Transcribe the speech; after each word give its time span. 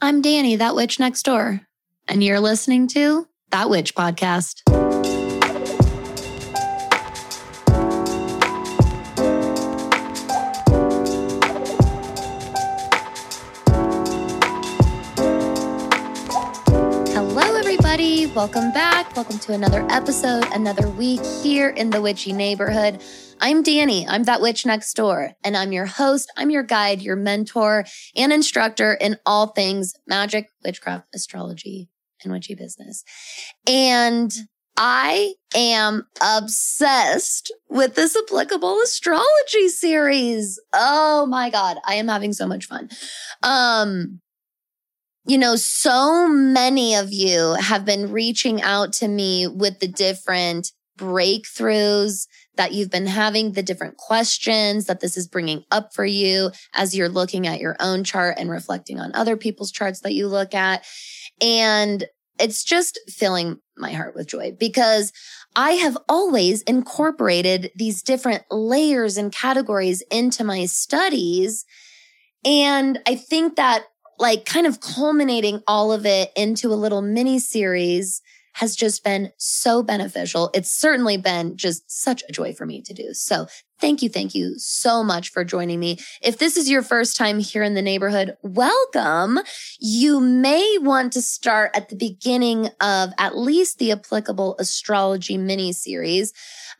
I'm 0.00 0.22
Danny, 0.22 0.54
that 0.54 0.76
witch 0.76 1.00
next 1.00 1.24
door, 1.24 1.60
and 2.06 2.22
you're 2.22 2.38
listening 2.38 2.86
to 2.88 3.26
That 3.50 3.68
Witch 3.68 3.96
Podcast. 3.96 4.62
Hello, 17.08 17.56
everybody. 17.56 18.26
Welcome 18.26 18.70
back. 18.70 19.16
Welcome 19.16 19.40
to 19.40 19.52
another 19.52 19.84
episode, 19.90 20.44
another 20.52 20.88
week 20.88 21.24
here 21.42 21.70
in 21.70 21.90
the 21.90 22.00
witchy 22.00 22.32
neighborhood. 22.32 23.02
I'm 23.40 23.62
Danny. 23.62 24.06
I'm 24.06 24.24
that 24.24 24.40
witch 24.40 24.66
next 24.66 24.94
door, 24.94 25.32
and 25.44 25.56
I'm 25.56 25.72
your 25.72 25.86
host. 25.86 26.32
I'm 26.36 26.50
your 26.50 26.62
guide, 26.64 27.02
your 27.02 27.16
mentor, 27.16 27.84
and 28.16 28.32
instructor 28.32 28.94
in 28.94 29.16
all 29.24 29.48
things 29.48 29.94
magic, 30.06 30.48
witchcraft, 30.64 31.06
astrology, 31.14 31.88
and 32.22 32.32
witchy 32.32 32.54
business. 32.54 33.04
And 33.66 34.32
I 34.76 35.34
am 35.54 36.06
obsessed 36.20 37.52
with 37.68 37.94
this 37.94 38.16
applicable 38.16 38.80
astrology 38.80 39.68
series. 39.68 40.60
Oh 40.72 41.26
my 41.26 41.50
God. 41.50 41.78
I 41.84 41.94
am 41.94 42.08
having 42.08 42.32
so 42.32 42.46
much 42.46 42.66
fun. 42.66 42.88
Um, 43.42 44.20
you 45.26 45.36
know, 45.36 45.56
so 45.56 46.28
many 46.28 46.94
of 46.94 47.12
you 47.12 47.54
have 47.60 47.84
been 47.84 48.12
reaching 48.12 48.62
out 48.62 48.92
to 48.94 49.08
me 49.08 49.46
with 49.46 49.80
the 49.80 49.88
different 49.88 50.72
breakthroughs 50.98 52.26
that 52.58 52.72
you've 52.72 52.90
been 52.90 53.06
having, 53.06 53.52
the 53.52 53.62
different 53.62 53.96
questions 53.96 54.84
that 54.84 55.00
this 55.00 55.16
is 55.16 55.26
bringing 55.26 55.64
up 55.70 55.94
for 55.94 56.04
you 56.04 56.50
as 56.74 56.94
you're 56.94 57.08
looking 57.08 57.46
at 57.46 57.60
your 57.60 57.76
own 57.80 58.04
chart 58.04 58.36
and 58.38 58.50
reflecting 58.50 59.00
on 59.00 59.14
other 59.14 59.36
people's 59.36 59.72
charts 59.72 60.00
that 60.00 60.12
you 60.12 60.28
look 60.28 60.54
at. 60.54 60.84
And 61.40 62.04
it's 62.38 62.62
just 62.62 63.00
filling 63.08 63.58
my 63.76 63.92
heart 63.92 64.14
with 64.14 64.28
joy 64.28 64.52
because 64.58 65.12
I 65.56 65.72
have 65.72 65.96
always 66.08 66.62
incorporated 66.62 67.70
these 67.74 68.02
different 68.02 68.44
layers 68.50 69.16
and 69.16 69.32
categories 69.32 70.02
into 70.10 70.44
my 70.44 70.66
studies. 70.66 71.64
And 72.44 72.98
I 73.06 73.16
think 73.16 73.56
that 73.56 73.84
like 74.18 74.44
kind 74.44 74.66
of 74.66 74.80
culminating 74.80 75.62
all 75.66 75.92
of 75.92 76.04
it 76.04 76.30
into 76.36 76.68
a 76.68 76.74
little 76.74 77.02
mini 77.02 77.38
series 77.38 78.20
has 78.58 78.74
just 78.74 79.04
been 79.04 79.30
so 79.36 79.84
beneficial. 79.84 80.50
It's 80.52 80.70
certainly 80.70 81.16
been 81.16 81.56
just 81.56 81.88
such 81.88 82.24
a 82.28 82.32
joy 82.32 82.52
for 82.52 82.66
me 82.66 82.82
to 82.82 82.92
do. 82.92 83.14
So 83.14 83.46
thank 83.80 84.02
you. 84.02 84.08
Thank 84.08 84.34
you 84.34 84.58
so 84.58 85.04
much 85.04 85.30
for 85.30 85.44
joining 85.44 85.78
me. 85.78 85.98
If 86.20 86.38
this 86.38 86.56
is 86.56 86.68
your 86.68 86.82
first 86.82 87.16
time 87.16 87.38
here 87.38 87.62
in 87.62 87.74
the 87.74 87.82
neighborhood, 87.82 88.36
welcome. 88.42 89.38
You 89.78 90.18
may 90.18 90.76
want 90.80 91.12
to 91.12 91.22
start 91.22 91.70
at 91.72 91.88
the 91.88 91.94
beginning 91.94 92.70
of 92.80 93.10
at 93.16 93.38
least 93.38 93.78
the 93.78 93.92
applicable 93.92 94.56
astrology 94.58 95.38
mini 95.38 95.72
series. 95.72 96.32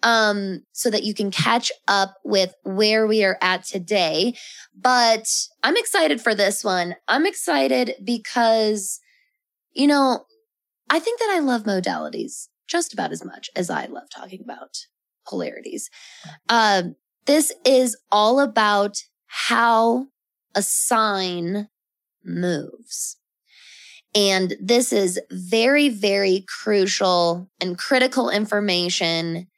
Um, 0.03 0.63
so 0.73 0.91
that 0.91 1.03
you 1.03 1.13
can 1.13 1.33
catch 1.33 1.73
up 1.89 2.15
with 2.25 2.55
where 2.63 3.07
we 3.09 3.25
are 3.25 3.37
at 3.41 3.65
today. 3.65 4.35
But 4.73 5.29
I'm 5.65 5.77
excited 5.77 6.21
for 6.21 6.37
this 6.37 6.63
one. 6.63 6.95
I'm 7.09 7.27
excited 7.27 7.95
because, 8.05 9.01
you 9.73 9.89
know, 9.89 10.25
I 10.91 10.99
think 10.99 11.21
that 11.21 11.31
I 11.35 11.41
love 11.41 11.65
modalities 11.65 12.49
just 12.67 12.93
about 12.93 13.13
as 13.13 13.25
much 13.25 13.51
as 13.57 13.71
I 13.71 13.87
love 13.87 14.09
talking 14.15 14.41
about 14.43 14.77
polarities. 15.27 15.91
Um, 16.49 16.97
this 17.27 17.53
is 17.65 17.97
all 18.11 18.41
about 18.41 19.03
how 19.27 20.07
a 20.55 20.63
sign 20.63 21.69
moves. 22.25 23.17
And 24.15 24.57
this 24.61 24.93
is 24.93 25.21
very, 25.31 25.89
very 25.89 26.45
crucial 26.49 27.51
and 27.61 27.77
critical 27.77 28.31
information 28.31 29.49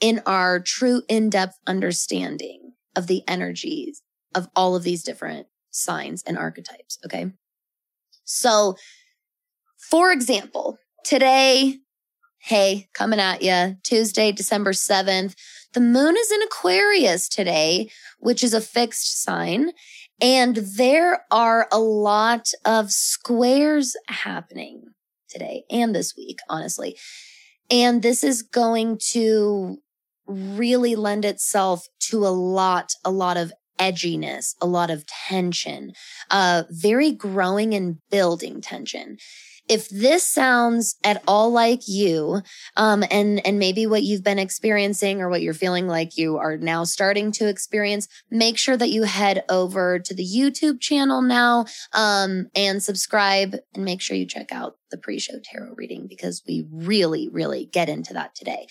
in 0.00 0.22
our 0.26 0.60
true 0.60 1.02
in 1.08 1.30
depth 1.30 1.58
understanding 1.66 2.72
of 2.94 3.06
the 3.06 3.22
energies 3.26 4.02
of 4.34 4.48
all 4.54 4.76
of 4.76 4.82
these 4.82 5.02
different 5.02 5.46
signs 5.70 6.22
and 6.22 6.38
archetypes. 6.38 6.98
Okay. 7.04 7.32
So 8.24 8.76
for 9.90 10.10
example, 10.10 10.78
today, 11.04 11.78
hey, 12.38 12.88
coming 12.94 13.20
at 13.20 13.42
you, 13.42 13.76
Tuesday, 13.82 14.32
December 14.32 14.72
7th, 14.72 15.34
the 15.74 15.80
moon 15.80 16.16
is 16.16 16.30
in 16.30 16.42
Aquarius 16.42 17.28
today, 17.28 17.90
which 18.18 18.44
is 18.44 18.54
a 18.54 18.60
fixed 18.60 19.22
sign. 19.22 19.72
And 20.20 20.56
there 20.56 21.24
are 21.30 21.68
a 21.72 21.78
lot 21.78 22.52
of 22.64 22.90
squares 22.90 23.96
happening 24.08 24.84
today 25.28 25.64
and 25.68 25.94
this 25.94 26.14
week, 26.16 26.38
honestly. 26.48 26.96
And 27.70 28.02
this 28.02 28.22
is 28.22 28.42
going 28.42 28.98
to 29.10 29.78
really 30.26 30.94
lend 30.94 31.24
itself 31.24 31.86
to 32.10 32.26
a 32.26 32.28
lot, 32.28 32.92
a 33.04 33.10
lot 33.10 33.36
of 33.36 33.52
edginess, 33.78 34.54
a 34.60 34.66
lot 34.66 34.90
of 34.90 35.04
tension, 35.06 35.92
uh, 36.30 36.64
very 36.70 37.10
growing 37.10 37.74
and 37.74 37.98
building 38.10 38.60
tension 38.60 39.16
if 39.72 39.88
this 39.88 40.28
sounds 40.28 40.96
at 41.02 41.22
all 41.26 41.50
like 41.50 41.88
you, 41.88 42.42
um, 42.76 43.02
and, 43.10 43.40
and 43.46 43.58
maybe 43.58 43.86
what 43.86 44.02
you've 44.02 44.22
been 44.22 44.38
experiencing 44.38 45.22
or 45.22 45.30
what 45.30 45.40
you're 45.40 45.54
feeling 45.54 45.88
like 45.88 46.18
you 46.18 46.36
are 46.36 46.58
now 46.58 46.84
starting 46.84 47.32
to 47.32 47.48
experience, 47.48 48.06
make 48.30 48.58
sure 48.58 48.76
that 48.76 48.90
you 48.90 49.04
head 49.04 49.42
over 49.48 49.98
to 49.98 50.12
the 50.12 50.26
YouTube 50.26 50.78
channel 50.78 51.22
now, 51.22 51.64
um, 51.94 52.48
and 52.54 52.82
subscribe 52.82 53.56
and 53.74 53.82
make 53.82 54.02
sure 54.02 54.14
you 54.14 54.26
check 54.26 54.52
out 54.52 54.76
the 54.90 54.98
pre-show 54.98 55.38
tarot 55.42 55.72
reading 55.74 56.06
because 56.06 56.42
we 56.46 56.66
really, 56.70 57.30
really 57.30 57.64
get 57.64 57.88
into 57.88 58.12
that 58.12 58.34
today. 58.34 58.66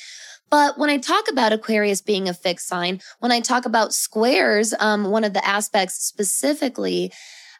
But 0.51 0.77
when 0.77 0.91
I 0.91 0.97
talk 0.99 1.27
about 1.27 1.51
Aquarius 1.51 2.01
being 2.01 2.29
a 2.29 2.33
fixed 2.35 2.67
sign, 2.67 3.01
when 3.17 3.31
I 3.31 3.39
talk 3.39 3.65
about 3.65 3.91
squares, 3.91 4.71
um, 4.79 5.05
one 5.05 5.23
of 5.23 5.33
the 5.33 5.43
aspects 5.43 5.95
specifically 5.95 7.11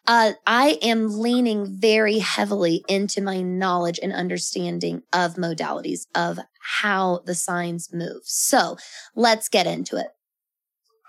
uh, 0.07 0.33
I 0.47 0.79
am 0.81 1.19
leaning 1.19 1.77
very 1.79 2.19
heavily 2.19 2.83
into 2.87 3.21
my 3.21 3.41
knowledge 3.41 3.99
and 4.01 4.11
understanding 4.11 5.03
of 5.13 5.35
modalities 5.35 6.07
of 6.15 6.39
how 6.81 7.21
the 7.25 7.35
signs 7.35 7.93
move. 7.93 8.21
So 8.23 8.77
let's 9.15 9.47
get 9.47 9.67
into 9.67 9.97
it. 9.97 10.07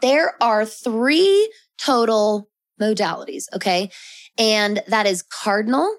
There 0.03 0.35
are 0.43 0.67
three 0.67 1.51
total 1.79 2.49
modalities. 2.81 3.45
Okay. 3.55 3.91
And 4.39 4.83
that 4.89 5.07
is 5.07 5.23
cardinal, 5.23 5.97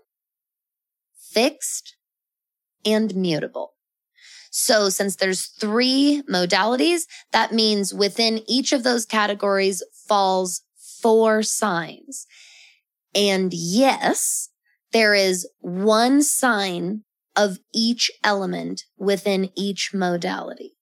fixed, 1.32 1.96
and 2.86 3.16
mutable. 3.16 3.74
So 4.52 4.90
since 4.90 5.16
there's 5.16 5.48
three 5.48 6.22
modalities, 6.30 7.04
that 7.32 7.54
means 7.54 7.94
within 7.94 8.44
each 8.48 8.72
of 8.72 8.84
those 8.84 9.06
categories 9.06 9.82
falls 10.08 10.62
four 11.02 11.42
signs. 11.42 12.28
And 13.16 13.54
yes, 13.54 14.50
there 14.92 15.14
is 15.14 15.48
one 15.60 16.22
sign 16.22 17.04
of 17.36 17.58
each 17.74 18.12
element 18.24 18.84
within 18.98 19.50
each 19.56 19.92
modality. 19.94 20.78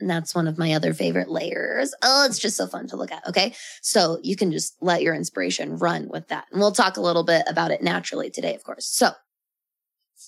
And 0.00 0.10
that's 0.10 0.34
one 0.34 0.48
of 0.48 0.58
my 0.58 0.72
other 0.72 0.92
favorite 0.92 1.30
layers. 1.30 1.94
Oh, 2.02 2.26
it's 2.26 2.38
just 2.38 2.56
so 2.56 2.66
fun 2.66 2.88
to 2.88 2.96
look 2.96 3.12
at. 3.12 3.26
Okay. 3.28 3.54
So 3.82 4.18
you 4.22 4.36
can 4.36 4.50
just 4.50 4.74
let 4.80 5.00
your 5.00 5.14
inspiration 5.14 5.76
run 5.76 6.08
with 6.08 6.28
that. 6.28 6.46
And 6.50 6.60
we'll 6.60 6.72
talk 6.72 6.96
a 6.96 7.00
little 7.02 7.22
bit 7.22 7.44
about 7.48 7.70
it 7.70 7.82
naturally 7.82 8.28
today, 8.28 8.54
of 8.54 8.64
course. 8.64 8.86
So 8.86 9.10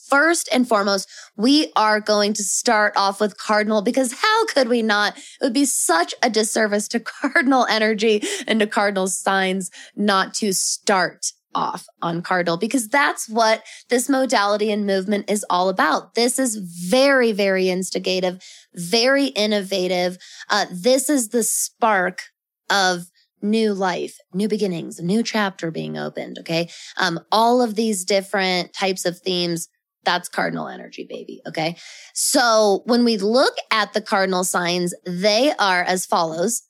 First 0.09 0.48
and 0.53 0.69
foremost, 0.69 1.09
we 1.37 1.72
are 1.76 2.00
going 2.00 2.34
to 2.34 2.42
start 2.42 2.92
off 2.97 3.20
with 3.20 3.38
Cardinal 3.38 3.82
because 3.82 4.12
how 4.12 4.47
could 4.47 4.69
we 4.69 4.82
not? 4.82 5.16
It 5.16 5.25
would 5.41 5.53
be 5.53 5.65
such 5.65 6.15
a 6.22 6.28
disservice 6.28 6.88
to 6.88 7.00
Cardinal 7.22 7.66
energy 7.66 8.22
and 8.47 8.60
to 8.60 8.66
Cardinal 8.66 9.06
signs 9.06 9.70
not 9.97 10.34
to 10.34 10.53
start 10.53 11.32
off 11.54 11.87
on 12.03 12.20
Cardinal 12.20 12.56
because 12.56 12.89
that's 12.89 13.28
what 13.28 13.62
this 13.89 14.09
modality 14.09 14.71
and 14.71 14.86
movement 14.86 15.30
is 15.30 15.45
all 15.48 15.68
about. 15.68 16.15
This 16.15 16.39
is 16.39 16.57
very, 16.57 17.33
very 17.33 17.68
instigative, 17.68 18.42
very 18.74 19.27
innovative. 19.27 20.18
Uh, 20.50 20.66
this 20.71 21.09
is 21.09 21.28
the 21.28 21.42
spark 21.45 22.22
of 22.68 23.04
new 23.41 23.74
life, 23.74 24.16
new 24.33 24.48
beginnings, 24.48 24.98
a 24.98 25.04
new 25.04 25.22
chapter 25.22 25.71
being 25.71 25.97
opened. 25.97 26.39
Okay. 26.41 26.68
Um, 26.97 27.21
all 27.30 27.62
of 27.62 27.74
these 27.74 28.04
different 28.04 28.72
types 28.72 29.04
of 29.04 29.18
themes 29.21 29.68
that's 30.04 30.28
cardinal 30.28 30.68
energy, 30.68 31.06
baby. 31.09 31.41
Okay. 31.47 31.77
So 32.15 32.83
when 32.86 33.04
we 33.04 33.16
look 33.16 33.54
at 33.71 33.92
the 33.92 34.01
cardinal 34.01 34.45
signs, 34.45 34.95
they 35.06 35.53
are 35.59 35.83
as 35.83 36.06
follows 36.06 36.62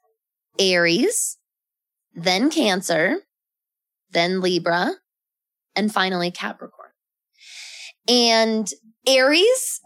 Aries, 0.59 1.39
then 2.15 2.51
Cancer, 2.51 3.19
then 4.11 4.41
Libra, 4.41 4.93
and 5.75 5.93
finally 5.93 6.31
Capricorn. 6.31 6.91
And 8.09 8.71
Aries, 9.07 9.81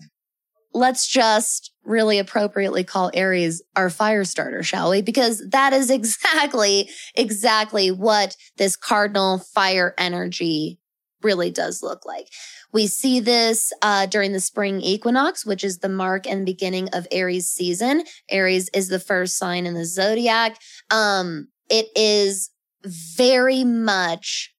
let's 0.75 1.07
just 1.07 1.73
really 1.85 2.19
appropriately 2.19 2.85
call 2.85 3.11
Aries 3.15 3.63
our 3.75 3.91
fire 3.91 4.25
starter, 4.25 4.63
shall 4.63 4.91
we? 4.91 5.03
Because 5.03 5.43
that 5.51 5.73
is 5.73 5.91
exactly, 5.91 6.91
exactly 7.15 7.91
what 7.91 8.37
this 8.57 8.77
cardinal 8.77 9.39
fire 9.39 9.95
energy 9.99 10.79
really 11.23 11.51
does 11.51 11.83
look 11.83 12.05
like. 12.07 12.29
We 12.73 12.87
see 12.87 13.21
this 13.21 13.73
uh, 13.83 14.07
during 14.07 14.33
the 14.33 14.41
spring 14.41 14.81
equinox, 14.81 15.45
which 15.45 15.65
is 15.65 15.79
the 15.79 15.89
mark 15.89 16.27
and 16.27 16.45
beginning 16.45 16.89
of 16.93 17.07
Aries 17.11 17.49
season. 17.49 18.05
Aries 18.31 18.69
is 18.75 18.89
the 18.89 19.01
first 19.01 19.37
sign 19.37 19.67
in 19.67 19.75
the 19.75 19.85
zodiac. 19.85 20.59
Um, 20.91 21.49
it 21.71 21.87
is 21.97 22.51
very 22.85 23.65
much 23.65 24.55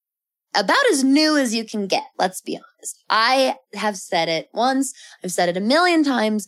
about 0.56 0.86
as 0.92 1.04
new 1.04 1.38
as 1.38 1.54
you 1.54 1.64
can 1.64 1.88
get. 1.88 2.04
Let's 2.18 2.42
be 2.42 2.58
honest. 2.58 3.04
I 3.10 3.56
have 3.74 3.98
said 3.98 4.30
it 4.30 4.50
once. 4.54 4.94
I've 5.24 5.32
said 5.32 5.50
it 5.50 5.58
a 5.58 5.62
million 5.62 6.04
times. 6.04 6.48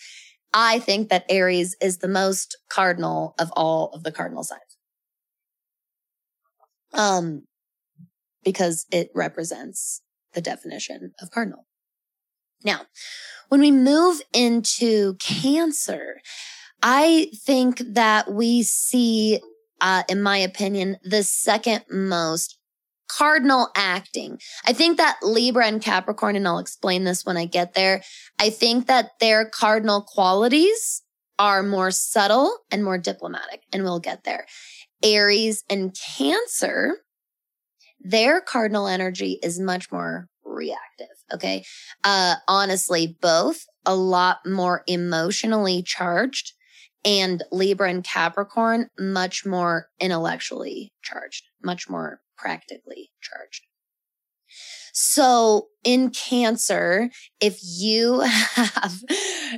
I 0.53 0.79
think 0.79 1.09
that 1.09 1.25
Aries 1.29 1.75
is 1.81 1.99
the 1.99 2.07
most 2.07 2.57
cardinal 2.69 3.35
of 3.39 3.51
all 3.55 3.89
of 3.93 4.03
the 4.03 4.11
cardinal 4.11 4.43
signs. 4.43 4.61
Um, 6.93 7.43
because 8.43 8.85
it 8.91 9.09
represents 9.13 10.01
the 10.33 10.41
definition 10.41 11.13
of 11.21 11.31
cardinal. 11.31 11.65
Now, 12.63 12.81
when 13.49 13.61
we 13.61 13.71
move 13.71 14.21
into 14.33 15.15
Cancer, 15.15 16.21
I 16.81 17.29
think 17.45 17.81
that 17.93 18.31
we 18.31 18.63
see, 18.63 19.39
uh, 19.81 20.03
in 20.07 20.21
my 20.21 20.37
opinion, 20.37 20.97
the 21.03 21.23
second 21.23 21.83
most 21.89 22.57
cardinal 23.17 23.69
acting. 23.75 24.39
I 24.65 24.73
think 24.73 24.97
that 24.97 25.17
Libra 25.21 25.67
and 25.67 25.81
Capricorn, 25.81 26.35
and 26.35 26.47
I'll 26.47 26.59
explain 26.59 27.03
this 27.03 27.25
when 27.25 27.37
I 27.37 27.45
get 27.45 27.73
there. 27.73 28.01
I 28.39 28.49
think 28.49 28.87
that 28.87 29.11
their 29.19 29.45
cardinal 29.45 30.01
qualities 30.01 31.01
are 31.37 31.63
more 31.63 31.91
subtle 31.91 32.57
and 32.71 32.83
more 32.83 32.97
diplomatic, 32.97 33.63
and 33.73 33.83
we'll 33.83 33.99
get 33.99 34.23
there. 34.23 34.45
Aries 35.03 35.63
and 35.69 35.95
Cancer, 36.15 36.99
their 38.03 38.41
cardinal 38.41 38.87
energy 38.87 39.39
is 39.43 39.59
much 39.59 39.91
more 39.91 40.27
reactive. 40.43 41.07
Okay. 41.33 41.63
Uh, 42.03 42.35
honestly, 42.47 43.17
both 43.21 43.65
a 43.85 43.95
lot 43.95 44.39
more 44.45 44.83
emotionally 44.87 45.81
charged 45.81 46.53
and 47.03 47.43
Libra 47.51 47.89
and 47.89 48.03
Capricorn 48.03 48.89
much 48.99 49.45
more 49.45 49.87
intellectually 49.99 50.93
charged, 51.01 51.45
much 51.63 51.89
more 51.89 52.21
practically 52.37 53.11
charged. 53.21 53.63
So 54.93 55.69
in 55.83 56.09
cancer, 56.09 57.09
if 57.39 57.59
you 57.63 58.19
have, 58.19 59.03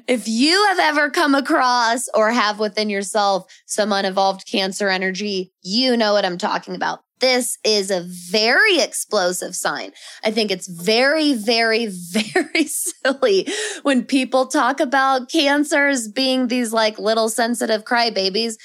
if 0.07 0.27
you 0.27 0.63
have 0.67 0.79
ever 0.79 1.09
come 1.09 1.33
across 1.35 2.07
or 2.13 2.31
have 2.31 2.59
within 2.59 2.89
yourself 2.89 3.51
some 3.65 3.91
unevolved 3.91 4.45
cancer 4.49 4.89
energy, 4.89 5.51
you 5.63 5.97
know 5.97 6.13
what 6.13 6.25
I'm 6.25 6.37
talking 6.37 6.75
about. 6.75 6.99
This 7.23 7.57
is 7.63 7.89
a 7.89 8.01
very 8.01 8.81
explosive 8.81 9.55
sign. 9.55 9.93
I 10.25 10.31
think 10.31 10.51
it's 10.51 10.67
very, 10.67 11.33
very, 11.33 11.85
very 12.11 12.65
silly 12.65 13.47
when 13.83 14.03
people 14.03 14.47
talk 14.47 14.81
about 14.81 15.31
cancers 15.31 16.09
being 16.09 16.47
these 16.47 16.73
like 16.73 16.99
little 16.99 17.29
sensitive 17.29 17.85
crybabies. 17.85 18.55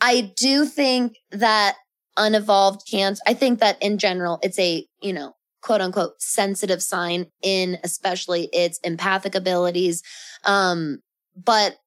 I 0.00 0.32
do 0.36 0.64
think 0.64 1.16
that 1.32 1.74
unevolved 2.16 2.82
cancer, 2.88 3.20
I 3.26 3.34
think 3.34 3.58
that 3.58 3.82
in 3.82 3.98
general, 3.98 4.38
it's 4.44 4.60
a, 4.60 4.86
you 5.02 5.12
know, 5.12 5.34
quote 5.60 5.80
unquote 5.80 6.22
sensitive 6.22 6.84
sign 6.84 7.26
in 7.42 7.78
especially 7.82 8.48
its 8.52 8.78
empathic 8.84 9.34
abilities. 9.34 10.04
Um, 10.44 11.00
but 11.34 11.78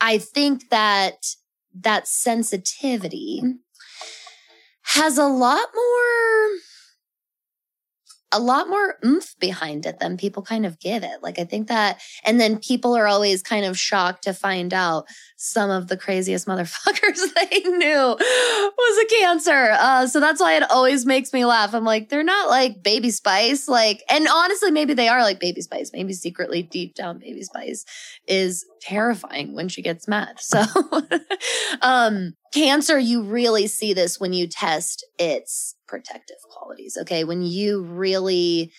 I 0.00 0.16
think 0.16 0.70
that 0.70 1.16
that 1.74 2.08
sensitivity 2.08 3.42
has 4.94 5.18
a 5.18 5.26
lot 5.26 5.68
more 5.74 6.58
a 8.32 8.38
lot 8.38 8.68
more 8.68 8.96
oomph 9.04 9.34
behind 9.40 9.84
it 9.86 9.98
than 9.98 10.16
people 10.16 10.42
kind 10.42 10.64
of 10.64 10.78
give 10.78 11.02
it. 11.02 11.22
Like 11.22 11.38
I 11.38 11.44
think 11.44 11.68
that, 11.68 12.00
and 12.24 12.40
then 12.40 12.58
people 12.58 12.96
are 12.96 13.08
always 13.08 13.42
kind 13.42 13.64
of 13.64 13.76
shocked 13.76 14.24
to 14.24 14.32
find 14.32 14.72
out 14.72 15.06
some 15.36 15.70
of 15.70 15.88
the 15.88 15.96
craziest 15.96 16.46
motherfuckers 16.48 17.20
they 17.50 17.60
knew 17.60 18.16
was 18.16 19.04
a 19.04 19.08
cancer. 19.20 19.70
Uh, 19.72 20.06
so 20.06 20.20
that's 20.20 20.40
why 20.40 20.54
it 20.54 20.70
always 20.70 21.04
makes 21.04 21.32
me 21.32 21.44
laugh. 21.44 21.74
I'm 21.74 21.84
like, 21.84 22.08
they're 22.08 22.22
not 22.22 22.48
like 22.48 22.82
baby 22.82 23.10
spice. 23.10 23.66
Like, 23.66 24.02
and 24.08 24.28
honestly, 24.28 24.70
maybe 24.70 24.94
they 24.94 25.08
are 25.08 25.22
like 25.22 25.40
baby 25.40 25.60
spice. 25.60 25.90
Maybe 25.92 26.12
secretly 26.12 26.62
deep 26.62 26.94
down 26.94 27.18
baby 27.18 27.42
spice 27.42 27.84
is 28.28 28.64
terrifying 28.80 29.54
when 29.54 29.68
she 29.68 29.82
gets 29.82 30.06
mad. 30.06 30.38
So, 30.38 30.62
um, 31.82 32.34
cancer, 32.52 32.98
you 32.98 33.22
really 33.22 33.66
see 33.66 33.92
this 33.92 34.20
when 34.20 34.32
you 34.32 34.46
test 34.46 35.04
its 35.18 35.76
protective 35.86 36.36
qualities. 36.50 36.96
Okay. 37.00 37.24
When 37.24 37.42
you 37.42 37.82
really, 37.82 38.72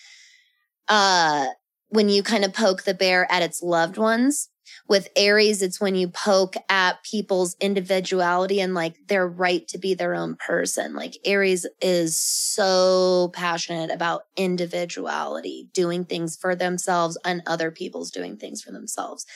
uh, 0.88 1.46
when 1.88 2.08
you 2.08 2.22
kind 2.22 2.44
of 2.44 2.54
poke 2.54 2.84
the 2.84 2.94
bear 2.94 3.30
at 3.30 3.42
its 3.42 3.62
loved 3.62 3.96
ones, 3.98 4.48
with 4.88 5.08
Aries, 5.16 5.62
it's 5.62 5.80
when 5.80 5.94
you 5.94 6.08
poke 6.08 6.54
at 6.68 7.02
people's 7.02 7.56
individuality 7.60 8.60
and 8.60 8.74
like 8.74 8.96
their 9.08 9.26
right 9.26 9.66
to 9.68 9.78
be 9.78 9.94
their 9.94 10.14
own 10.14 10.36
person. 10.36 10.94
Like 10.94 11.18
Aries 11.24 11.66
is 11.80 12.18
so 12.18 13.30
passionate 13.34 13.90
about 13.90 14.22
individuality, 14.36 15.68
doing 15.72 16.04
things 16.04 16.36
for 16.36 16.54
themselves 16.54 17.18
and 17.24 17.42
other 17.46 17.70
people's 17.70 18.10
doing 18.10 18.36
things 18.36 18.62
for 18.62 18.72
themselves. 18.72 19.26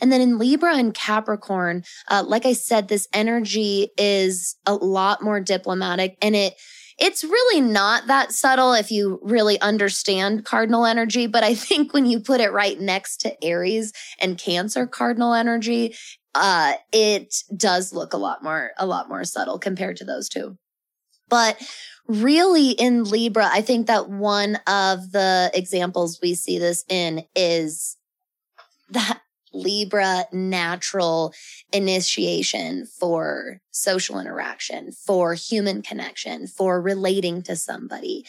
And 0.00 0.12
then 0.12 0.20
in 0.20 0.38
Libra 0.38 0.76
and 0.76 0.94
Capricorn, 0.94 1.84
uh, 2.08 2.24
like 2.26 2.46
I 2.46 2.52
said, 2.52 2.88
this 2.88 3.08
energy 3.12 3.90
is 3.96 4.56
a 4.66 4.74
lot 4.74 5.22
more 5.22 5.40
diplomatic 5.40 6.16
and 6.22 6.36
it, 6.36 6.54
it's 6.98 7.22
really 7.22 7.60
not 7.60 8.08
that 8.08 8.32
subtle 8.32 8.72
if 8.72 8.90
you 8.90 9.20
really 9.22 9.60
understand 9.60 10.44
cardinal 10.44 10.84
energy. 10.84 11.26
But 11.26 11.44
I 11.44 11.54
think 11.54 11.92
when 11.92 12.06
you 12.06 12.20
put 12.20 12.40
it 12.40 12.52
right 12.52 12.78
next 12.78 13.18
to 13.18 13.44
Aries 13.44 13.92
and 14.20 14.36
Cancer 14.36 14.86
cardinal 14.86 15.32
energy, 15.34 15.94
uh, 16.34 16.74
it 16.92 17.34
does 17.56 17.92
look 17.92 18.12
a 18.12 18.18
lot 18.18 18.42
more, 18.42 18.72
a 18.78 18.86
lot 18.86 19.08
more 19.08 19.24
subtle 19.24 19.58
compared 19.58 19.96
to 19.98 20.04
those 20.04 20.28
two. 20.28 20.56
But 21.28 21.60
really 22.06 22.70
in 22.70 23.04
Libra, 23.04 23.48
I 23.50 23.60
think 23.60 23.86
that 23.86 24.08
one 24.08 24.56
of 24.66 25.12
the 25.12 25.50
examples 25.54 26.18
we 26.22 26.34
see 26.34 26.58
this 26.58 26.84
in 26.88 27.24
is 27.34 27.96
that 28.90 29.20
Libra 29.52 30.26
natural 30.32 31.32
initiation 31.72 32.86
for 32.86 33.60
social 33.70 34.18
interaction, 34.18 34.92
for 34.92 35.34
human 35.34 35.82
connection, 35.82 36.46
for 36.46 36.80
relating 36.80 37.42
to 37.42 37.56
somebody. 37.56 38.24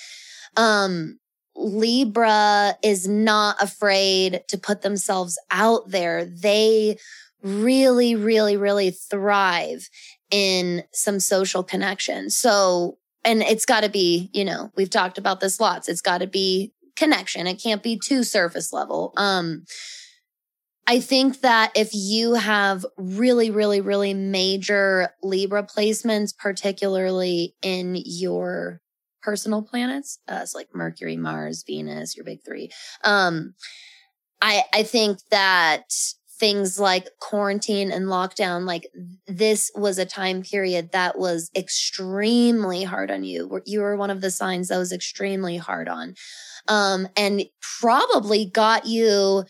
Um, 0.55 1.19
Libra 1.55 2.77
is 2.81 3.07
not 3.07 3.61
afraid 3.61 4.43
to 4.47 4.57
put 4.57 4.81
themselves 4.81 5.37
out 5.51 5.89
there. 5.89 6.25
They 6.25 6.97
really, 7.41 8.15
really, 8.15 8.57
really 8.57 8.91
thrive 8.91 9.89
in 10.31 10.83
some 10.93 11.19
social 11.19 11.63
connection. 11.63 12.29
So, 12.29 12.97
and 13.25 13.41
it's 13.41 13.65
got 13.65 13.83
to 13.83 13.89
be, 13.89 14.29
you 14.33 14.45
know, 14.45 14.71
we've 14.75 14.89
talked 14.89 15.17
about 15.17 15.39
this 15.39 15.59
lots. 15.59 15.89
It's 15.89 16.01
got 16.01 16.19
to 16.19 16.27
be 16.27 16.73
connection. 16.95 17.47
It 17.47 17.61
can't 17.61 17.83
be 17.83 17.97
too 17.97 18.23
surface 18.23 18.71
level. 18.71 19.13
Um, 19.17 19.65
I 20.89 20.99
think 20.99 21.41
that 21.41 21.71
if 21.75 21.91
you 21.93 22.33
have 22.33 22.83
really, 22.97 23.51
really, 23.51 23.79
really 23.79 24.15
major 24.15 25.09
Libra 25.21 25.61
placements, 25.61 26.35
particularly 26.35 27.53
in 27.61 27.95
your 27.95 28.81
personal 29.21 29.61
planets, 29.61 30.17
uh, 30.27 30.47
like 30.55 30.69
Mercury, 30.73 31.15
Mars, 31.15 31.63
Venus, 31.65 32.17
your 32.17 32.25
big 32.25 32.39
three, 32.43 32.71
um, 33.03 33.53
I, 34.41 34.63
I 34.73 34.81
think 34.81 35.19
that 35.29 35.83
things 36.39 36.79
like 36.79 37.09
quarantine 37.19 37.91
and 37.91 38.05
lockdown, 38.05 38.65
like 38.65 38.87
this 39.27 39.69
was 39.75 39.99
a 39.99 40.07
time 40.07 40.41
period 40.41 40.91
that 40.93 41.19
was 41.19 41.51
extremely 41.55 42.83
hard 42.83 43.11
on 43.11 43.23
you. 43.23 43.61
You 43.67 43.81
were 43.81 43.95
one 43.95 44.09
of 44.09 44.21
the 44.21 44.31
signs 44.31 44.69
that 44.69 44.79
was 44.79 44.91
extremely 44.91 45.57
hard 45.57 45.87
on, 45.87 46.15
um, 46.67 47.07
and 47.15 47.43
probably 47.79 48.47
got 48.47 48.87
you 48.87 49.43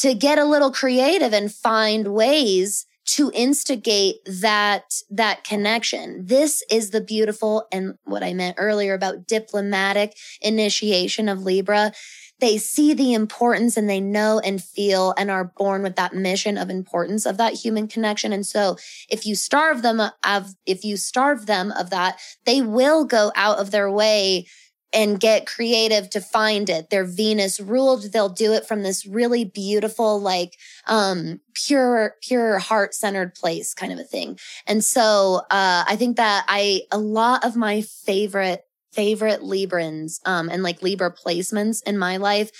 to 0.00 0.14
get 0.14 0.38
a 0.38 0.44
little 0.44 0.72
creative 0.72 1.32
and 1.32 1.52
find 1.52 2.08
ways 2.08 2.86
to 3.04 3.30
instigate 3.34 4.16
that 4.24 4.84
that 5.10 5.42
connection. 5.44 6.24
This 6.26 6.62
is 6.70 6.90
the 6.90 7.00
beautiful 7.00 7.66
and 7.72 7.94
what 8.04 8.22
I 8.22 8.32
meant 8.32 8.56
earlier 8.58 8.94
about 8.94 9.26
diplomatic 9.26 10.16
initiation 10.40 11.28
of 11.28 11.42
Libra. 11.42 11.92
They 12.38 12.56
see 12.56 12.94
the 12.94 13.12
importance 13.12 13.76
and 13.76 13.90
they 13.90 14.00
know 14.00 14.38
and 14.38 14.62
feel 14.62 15.12
and 15.18 15.30
are 15.30 15.52
born 15.56 15.82
with 15.82 15.96
that 15.96 16.14
mission 16.14 16.56
of 16.56 16.70
importance 16.70 17.26
of 17.26 17.36
that 17.36 17.54
human 17.54 17.88
connection. 17.88 18.32
And 18.32 18.46
so 18.46 18.76
if 19.10 19.26
you 19.26 19.34
starve 19.34 19.82
them 19.82 20.00
of, 20.24 20.54
if 20.64 20.84
you 20.84 20.96
starve 20.96 21.46
them 21.46 21.72
of 21.72 21.90
that, 21.90 22.18
they 22.46 22.62
will 22.62 23.04
go 23.04 23.32
out 23.34 23.58
of 23.58 23.70
their 23.70 23.90
way 23.90 24.46
and 24.92 25.20
get 25.20 25.46
creative 25.46 26.10
to 26.10 26.20
find 26.20 26.68
it. 26.68 26.90
They're 26.90 27.04
Venus 27.04 27.60
ruled. 27.60 28.12
They'll 28.12 28.28
do 28.28 28.52
it 28.52 28.66
from 28.66 28.82
this 28.82 29.06
really 29.06 29.44
beautiful, 29.44 30.20
like, 30.20 30.56
um, 30.86 31.40
pure, 31.54 32.16
pure 32.22 32.58
heart 32.58 32.94
centered 32.94 33.34
place 33.34 33.72
kind 33.72 33.92
of 33.92 33.98
a 33.98 34.04
thing. 34.04 34.38
And 34.66 34.82
so, 34.82 35.42
uh, 35.50 35.84
I 35.86 35.96
think 35.96 36.16
that 36.16 36.44
I, 36.48 36.82
a 36.90 36.98
lot 36.98 37.44
of 37.44 37.54
my 37.54 37.82
favorite, 37.82 38.64
favorite 38.92 39.42
Librans, 39.42 40.20
um, 40.26 40.48
and 40.48 40.62
like 40.62 40.82
Libra 40.82 41.14
placements 41.14 41.82
in 41.84 41.96
my 41.96 42.16
life, 42.16 42.50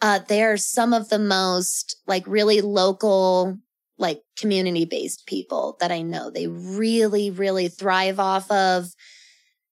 uh, 0.00 0.20
they 0.28 0.42
are 0.42 0.56
some 0.56 0.94
of 0.94 1.08
the 1.10 1.18
most 1.18 1.96
like 2.06 2.26
really 2.26 2.60
local, 2.62 3.58
like 3.98 4.22
community 4.38 4.84
based 4.84 5.26
people 5.26 5.76
that 5.80 5.90
I 5.90 6.02
know. 6.02 6.30
They 6.30 6.46
really, 6.46 7.30
really 7.30 7.68
thrive 7.68 8.18
off 8.18 8.50
of, 8.50 8.94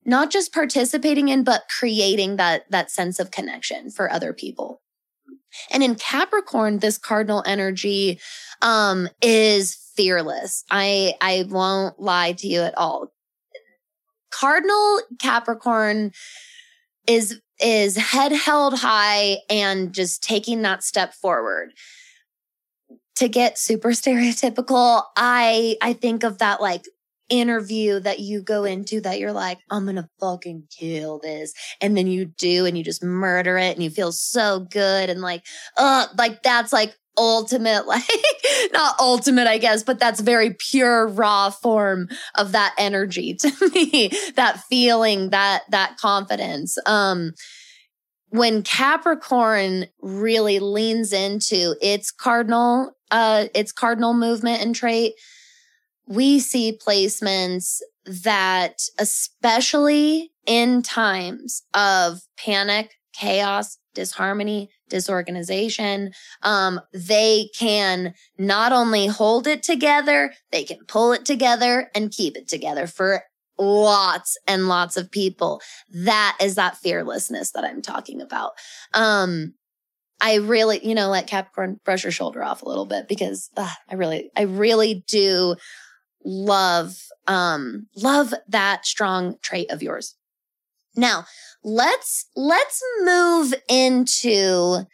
not 0.05 0.31
just 0.31 0.53
participating 0.53 1.29
in, 1.29 1.45
but 1.45 1.65
creating 1.69 2.37
that, 2.37 2.71
that 2.71 2.91
sense 2.91 3.19
of 3.19 3.31
connection 3.31 3.91
for 3.91 4.11
other 4.11 4.33
people. 4.33 4.83
And 5.71 5.83
in 5.83 5.95
Capricorn, 5.95 6.79
this 6.79 6.99
cardinal 6.99 7.43
energy, 7.47 8.19
um, 8.61 9.09
is 9.23 9.75
fearless. 9.97 10.65
I, 10.71 11.15
I 11.21 11.47
won't 11.49 12.01
lie 12.01 12.33
to 12.33 12.47
you 12.47 12.61
at 12.61 12.77
all. 12.77 13.13
Cardinal 14.31 15.01
Capricorn 15.21 16.11
is, 17.07 17.41
is 17.61 17.97
head 17.97 18.33
held 18.33 18.75
high 18.79 19.39
and 19.49 19.93
just 19.93 20.23
taking 20.23 20.63
that 20.63 20.83
step 20.83 21.15
forward. 21.15 21.73
To 23.17 23.29
get 23.29 23.59
super 23.59 23.91
stereotypical, 23.91 25.05
I, 25.17 25.77
I 25.81 25.93
think 25.93 26.25
of 26.25 26.39
that 26.39 26.61
like 26.61 26.85
interview 27.29 28.01
that 28.01 28.21
you 28.21 28.43
go 28.43 28.65
into 28.65 29.01
that 29.01 29.19
you're 29.19 29.33
like, 29.33 29.59
I'm 29.71 29.85
going 29.85 29.97
to 29.97 30.09
fucking 30.21 30.65
kill 30.71 31.19
this. 31.21 31.53
And 31.81 31.97
then 31.97 32.07
you 32.07 32.27
do 32.27 32.67
and 32.67 32.77
you 32.77 32.85
just 32.85 33.03
murder 33.03 33.57
it 33.57 33.75
and 33.75 33.83
you 33.83 33.91
feel 33.91 34.13
so 34.13 34.61
good. 34.61 35.11
And 35.11 35.21
like, 35.21 35.45
uh, 35.77 36.07
like 36.19 36.43
that's 36.43 36.73
like 36.73 36.95
ultimate, 37.17 37.87
like 37.87 38.03
not 38.73 38.99
ultimate, 38.99 39.47
I 39.47 39.59
guess, 39.59 39.83
but 39.83 39.99
that's 39.99 40.21
very 40.21 40.57
pure 40.71 41.07
raw 41.07 41.51
form 41.51 42.09
of 42.35 42.53
that 42.53 42.75
energy 42.79 43.35
to 43.41 43.71
me, 43.75 44.11
that 44.37 44.61
feeling, 44.69 45.31
that, 45.31 45.63
that 45.71 45.97
confidence. 45.99 46.77
Um, 46.87 47.33
when 48.29 48.65
Capricorn 48.65 49.87
really 50.01 50.59
leans 50.59 51.13
into 51.13 51.77
its 51.81 52.11
cardinal, 52.11 52.91
uh, 53.13 53.47
its 53.55 53.71
cardinal 53.71 54.13
movement 54.13 54.61
and 54.61 54.75
trait, 54.75 55.15
we 56.07 56.39
see 56.39 56.79
placements 56.79 57.81
that, 58.07 58.83
especially 58.99 60.31
in 60.47 60.83
times 60.83 61.63
of 61.73 62.21
panic, 62.37 62.91
chaos, 63.15 63.79
disharmony, 63.95 64.69
disorganization, 64.89 66.13
um, 66.43 66.81
they 66.93 67.49
can 67.57 68.13
not 68.39 68.73
only 68.73 69.07
hold 69.07 69.47
it 69.47 69.63
together, 69.63 70.33
they 70.51 70.65
can 70.65 70.79
pull 70.87 71.13
it 71.13 71.25
together 71.25 71.91
and 71.95 72.11
keep 72.11 72.37
it 72.37 72.49
together 72.49 72.87
for 72.87 73.23
lots 73.59 74.37
and 74.47 74.69
lots 74.69 74.97
of 74.97 75.11
people. 75.11 75.63
That 75.91 76.37
is 76.41 76.57
that 76.57 76.77
fearlessness 76.77 77.53
that 77.53 77.65
I'm 77.65 77.83
talking 77.83 78.21
about. 78.21 78.53
Um, 78.93 79.55
I 80.21 80.37
really, 80.37 80.85
you 80.87 80.95
know, 80.95 81.09
let 81.09 81.27
Capricorn 81.27 81.81
brush 81.85 82.05
your 82.05 82.13
shoulder 82.13 82.43
off 82.43 82.63
a 82.63 82.69
little 82.69 82.87
bit 82.87 83.09
because 83.09 83.51
I 83.57 83.95
really, 83.95 84.31
I 84.37 84.43
really 84.43 85.05
do 85.07 85.57
love, 86.25 86.97
um, 87.27 87.87
love 87.97 88.35
that 88.49 88.87
strong 88.87 89.37
trait 89.43 89.71
of 89.71 89.83
yours. 89.83 90.17
Now 90.97 91.27
let's, 91.63 92.27
let's 92.37 92.83
move 93.03 93.55
into, 93.69 94.87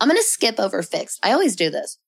I'm 0.00 0.08
going 0.08 0.16
to 0.20 0.22
skip 0.22 0.58
over 0.58 0.82
fixed. 0.82 1.18
I 1.22 1.32
always 1.32 1.56
do 1.56 1.70
this 1.70 1.98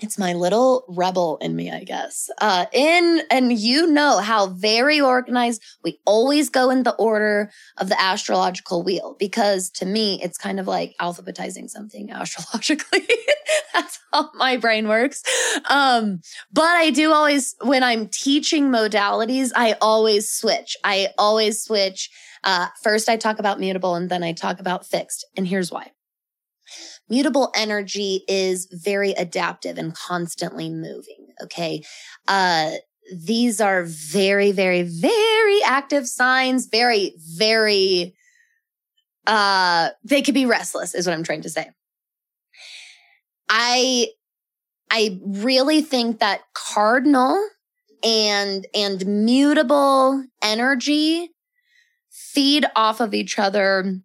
it's 0.00 0.18
my 0.18 0.32
little 0.32 0.84
rebel 0.88 1.38
in 1.40 1.56
me, 1.56 1.70
I 1.70 1.82
guess. 1.82 2.30
Uh, 2.40 2.66
in, 2.72 3.22
and 3.30 3.52
you 3.52 3.86
know 3.86 4.18
how 4.18 4.46
very 4.46 5.00
organized 5.00 5.62
we 5.82 5.98
always 6.04 6.50
go 6.50 6.70
in 6.70 6.84
the 6.84 6.94
order 6.94 7.50
of 7.78 7.88
the 7.88 8.00
astrological 8.00 8.82
wheel 8.84 9.16
because 9.18 9.70
to 9.70 9.86
me, 9.86 10.20
it's 10.22 10.38
kind 10.38 10.60
of 10.60 10.68
like 10.68 10.94
alphabetizing 11.00 11.68
something 11.68 12.10
astrologically. 12.12 13.06
That's 13.74 13.98
how 14.12 14.30
my 14.34 14.56
brain 14.56 14.88
works. 14.88 15.22
Um, 15.68 16.20
but 16.52 16.64
I 16.64 16.90
do 16.90 17.12
always, 17.12 17.56
when 17.62 17.82
I'm 17.82 18.08
teaching 18.08 18.68
modalities, 18.70 19.50
I 19.56 19.76
always 19.80 20.30
switch. 20.30 20.76
I 20.84 21.08
always 21.18 21.62
switch. 21.62 22.10
Uh, 22.44 22.68
first 22.82 23.08
I 23.08 23.16
talk 23.16 23.40
about 23.40 23.58
mutable 23.58 23.96
and 23.96 24.08
then 24.08 24.22
I 24.22 24.32
talk 24.32 24.60
about 24.60 24.86
fixed. 24.86 25.24
And 25.36 25.46
here's 25.46 25.72
why 25.72 25.90
mutable 27.08 27.52
energy 27.54 28.24
is 28.28 28.68
very 28.70 29.12
adaptive 29.12 29.78
and 29.78 29.94
constantly 29.94 30.70
moving. 30.70 31.28
Okay. 31.42 31.82
Uh, 32.26 32.72
these 33.12 33.60
are 33.60 33.84
very, 33.84 34.52
very, 34.52 34.82
very 34.82 35.62
active 35.64 36.06
signs, 36.06 36.66
very, 36.66 37.14
very, 37.36 38.14
uh, 39.26 39.90
they 40.04 40.22
could 40.22 40.34
be 40.34 40.46
restless 40.46 40.94
is 40.94 41.06
what 41.06 41.14
I'm 41.14 41.22
trying 41.22 41.42
to 41.42 41.50
say. 41.50 41.70
I, 43.48 44.08
I 44.90 45.18
really 45.24 45.80
think 45.80 46.20
that 46.20 46.42
cardinal 46.54 47.48
and, 48.04 48.66
and 48.74 49.06
mutable 49.24 50.24
energy 50.42 51.30
feed 52.10 52.66
off 52.76 53.00
of 53.00 53.14
each 53.14 53.38
other 53.38 54.00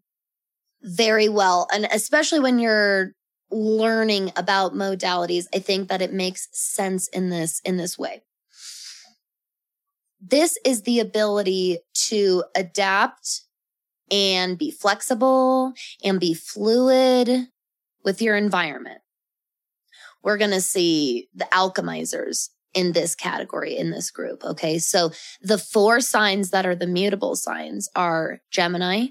very 0.83 1.29
well. 1.29 1.67
And 1.73 1.87
especially 1.91 2.39
when 2.39 2.59
you're 2.59 3.13
learning 3.49 4.31
about 4.35 4.73
modalities, 4.73 5.45
I 5.53 5.59
think 5.59 5.89
that 5.89 6.01
it 6.01 6.13
makes 6.13 6.47
sense 6.51 7.07
in 7.07 7.29
this, 7.29 7.61
in 7.63 7.77
this 7.77 7.97
way. 7.97 8.23
This 10.19 10.57
is 10.65 10.83
the 10.83 10.99
ability 10.99 11.79
to 12.07 12.43
adapt 12.55 13.41
and 14.11 14.57
be 14.57 14.71
flexible 14.71 15.73
and 16.03 16.19
be 16.19 16.33
fluid 16.33 17.47
with 18.03 18.21
your 18.21 18.35
environment. 18.35 19.01
We're 20.23 20.37
going 20.37 20.51
to 20.51 20.61
see 20.61 21.27
the 21.33 21.47
alchemizers 21.51 22.49
in 22.73 22.93
this 22.93 23.15
category, 23.15 23.77
in 23.77 23.91
this 23.91 24.09
group. 24.11 24.43
Okay. 24.43 24.79
So 24.79 25.11
the 25.41 25.57
four 25.57 25.99
signs 25.99 26.49
that 26.51 26.65
are 26.65 26.75
the 26.75 26.87
mutable 26.87 27.35
signs 27.35 27.89
are 27.95 28.41
Gemini, 28.49 29.07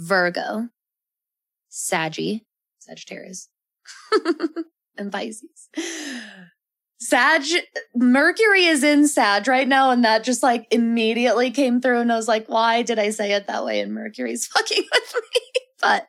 Virgo, 0.00 0.70
Saggy, 1.68 2.46
Sagittarius, 2.78 3.48
and 4.96 5.12
Pisces. 5.12 5.68
Sag, 6.98 7.42
Mercury 7.94 8.64
is 8.64 8.82
in 8.82 9.06
Sag 9.06 9.46
right 9.46 9.68
now, 9.68 9.90
and 9.90 10.04
that 10.04 10.24
just 10.24 10.42
like 10.42 10.66
immediately 10.70 11.50
came 11.50 11.80
through, 11.80 12.00
and 12.00 12.10
I 12.10 12.16
was 12.16 12.28
like, 12.28 12.46
why 12.48 12.82
did 12.82 12.98
I 12.98 13.10
say 13.10 13.32
it 13.32 13.46
that 13.46 13.64
way? 13.64 13.80
And 13.80 13.92
Mercury's 13.92 14.46
fucking 14.48 14.84
with 14.92 15.14
me, 15.14 15.40
but 15.82 16.08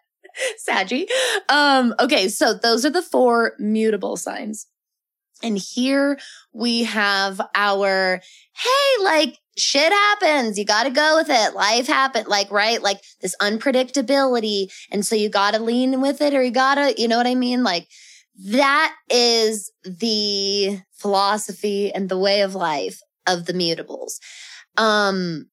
Saggy. 0.57 1.07
Um, 1.49 1.93
okay, 1.99 2.29
so 2.29 2.53
those 2.53 2.85
are 2.85 2.89
the 2.89 3.01
four 3.01 3.53
mutable 3.59 4.15
signs. 4.15 4.67
And 5.43 5.57
here 5.57 6.19
we 6.53 6.83
have 6.83 7.41
our, 7.55 8.21
hey, 8.53 9.03
like 9.03 9.37
shit 9.57 9.91
happens. 9.91 10.57
You 10.57 10.65
got 10.65 10.83
to 10.83 10.89
go 10.89 11.17
with 11.17 11.29
it. 11.29 11.55
Life 11.55 11.87
happens. 11.87 12.27
Like, 12.27 12.51
right? 12.51 12.81
Like 12.81 13.01
this 13.21 13.35
unpredictability. 13.41 14.71
And 14.91 15.05
so 15.05 15.15
you 15.15 15.29
got 15.29 15.53
to 15.53 15.59
lean 15.59 16.01
with 16.01 16.21
it 16.21 16.33
or 16.33 16.43
you 16.43 16.51
got 16.51 16.75
to, 16.75 16.93
you 16.99 17.07
know 17.07 17.17
what 17.17 17.27
I 17.27 17.35
mean? 17.35 17.63
Like 17.63 17.87
that 18.45 18.95
is 19.09 19.71
the 19.83 20.79
philosophy 20.93 21.93
and 21.93 22.09
the 22.09 22.17
way 22.17 22.41
of 22.41 22.55
life 22.55 23.01
of 23.27 23.45
the 23.45 23.53
mutables. 23.53 24.19
Um, 24.77 25.47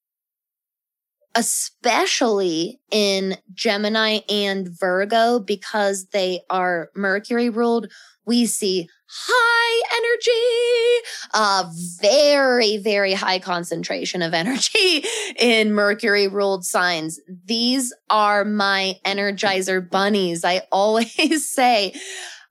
especially 1.39 2.81
in 2.91 3.37
Gemini 3.55 4.19
and 4.29 4.69
Virgo 4.69 5.39
because 5.39 6.09
they 6.09 6.41
are 6.51 6.91
Mercury 6.97 7.49
ruled, 7.49 7.93
we 8.27 8.45
see 8.45 8.89
high 9.07 9.83
energy, 9.97 11.07
a 11.35 11.71
very, 12.03 12.77
very 12.79 13.13
high 13.13 13.39
concentration 13.39 14.21
of 14.21 14.35
energy 14.35 15.05
in 15.39 15.73
Mercury 15.73 16.27
ruled 16.27 16.65
signs. 16.65 17.21
These 17.45 17.95
are 18.11 18.45
my 18.45 18.97
energizer 19.05 19.89
bunnies. 19.89 20.45
I 20.45 20.63
always 20.73 21.49
say, 21.49 21.95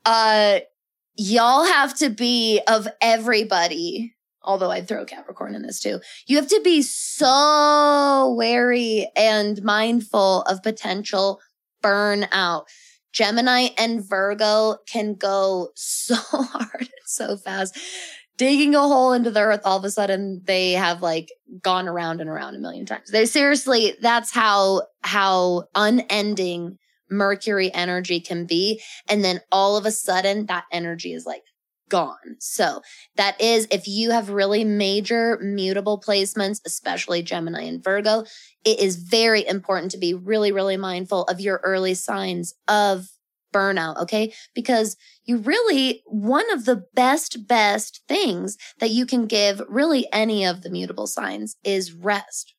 uh, 0.05 0.59
y'all 1.17 1.65
have 1.65 1.93
to 1.97 2.09
be 2.09 2.61
of 2.69 2.87
everybody. 3.01 4.15
Although 4.47 4.71
I'd 4.71 4.87
throw 4.87 5.05
Capricorn 5.05 5.53
in 5.53 5.61
this 5.61 5.79
too. 5.79 5.99
You 6.25 6.37
have 6.37 6.47
to 6.47 6.61
be 6.63 6.81
so 6.81 8.33
wary 8.35 9.11
and 9.15 9.61
mindful 9.61 10.41
of 10.43 10.63
potential 10.63 11.39
burnout 11.83 12.63
Gemini 13.17 13.69
and 13.77 14.07
Virgo 14.07 14.77
can 14.87 15.15
go 15.15 15.69
so 15.75 16.15
hard 16.29 16.81
and 16.81 16.89
so 17.05 17.35
fast. 17.35 17.77
digging 18.37 18.75
a 18.75 18.79
hole 18.79 19.13
into 19.13 19.31
the 19.31 19.39
earth, 19.41 19.61
all 19.65 19.77
of 19.77 19.83
a 19.83 19.89
sudden 19.89 20.41
they 20.45 20.73
have 20.73 21.01
like 21.01 21.31
gone 21.61 21.87
around 21.87 22.21
and 22.21 22.29
around 22.29 22.55
a 22.55 22.59
million 22.59 22.85
times. 22.85 23.09
They 23.09 23.25
seriously, 23.25 23.95
that's 23.99 24.31
how, 24.31 24.83
how 25.01 25.65
unending 25.73 26.77
Mercury 27.09 27.73
energy 27.73 28.19
can 28.19 28.45
be. 28.45 28.81
And 29.09 29.23
then 29.23 29.41
all 29.51 29.77
of 29.77 29.87
a 29.87 29.91
sudden 29.91 30.45
that 30.45 30.65
energy 30.71 31.13
is 31.13 31.25
like 31.25 31.41
gone. 31.89 32.37
So 32.39 32.81
that 33.15 33.39
is 33.39 33.67
if 33.71 33.87
you 33.87 34.11
have 34.11 34.29
really 34.29 34.63
major 34.63 35.39
mutable 35.41 35.99
placements, 35.99 36.59
especially 36.65 37.21
Gemini 37.21 37.63
and 37.63 37.83
Virgo, 37.83 38.25
it 38.65 38.79
is 38.79 38.97
very 38.97 39.47
important 39.47 39.91
to 39.91 39.97
be 39.97 40.13
really, 40.13 40.51
really 40.51 40.77
mindful 40.77 41.23
of 41.23 41.39
your 41.39 41.61
early 41.63 41.93
signs 41.93 42.53
of 42.67 43.07
burnout. 43.53 43.97
Okay. 43.97 44.33
Because 44.53 44.97
you 45.25 45.37
really, 45.37 46.03
one 46.05 46.51
of 46.51 46.65
the 46.65 46.83
best, 46.93 47.47
best 47.47 48.01
things 48.07 48.57
that 48.79 48.91
you 48.91 49.05
can 49.05 49.25
give 49.25 49.61
really 49.67 50.07
any 50.11 50.45
of 50.45 50.61
the 50.61 50.69
mutable 50.69 51.07
signs 51.07 51.55
is 51.63 51.93
rest. 51.93 52.53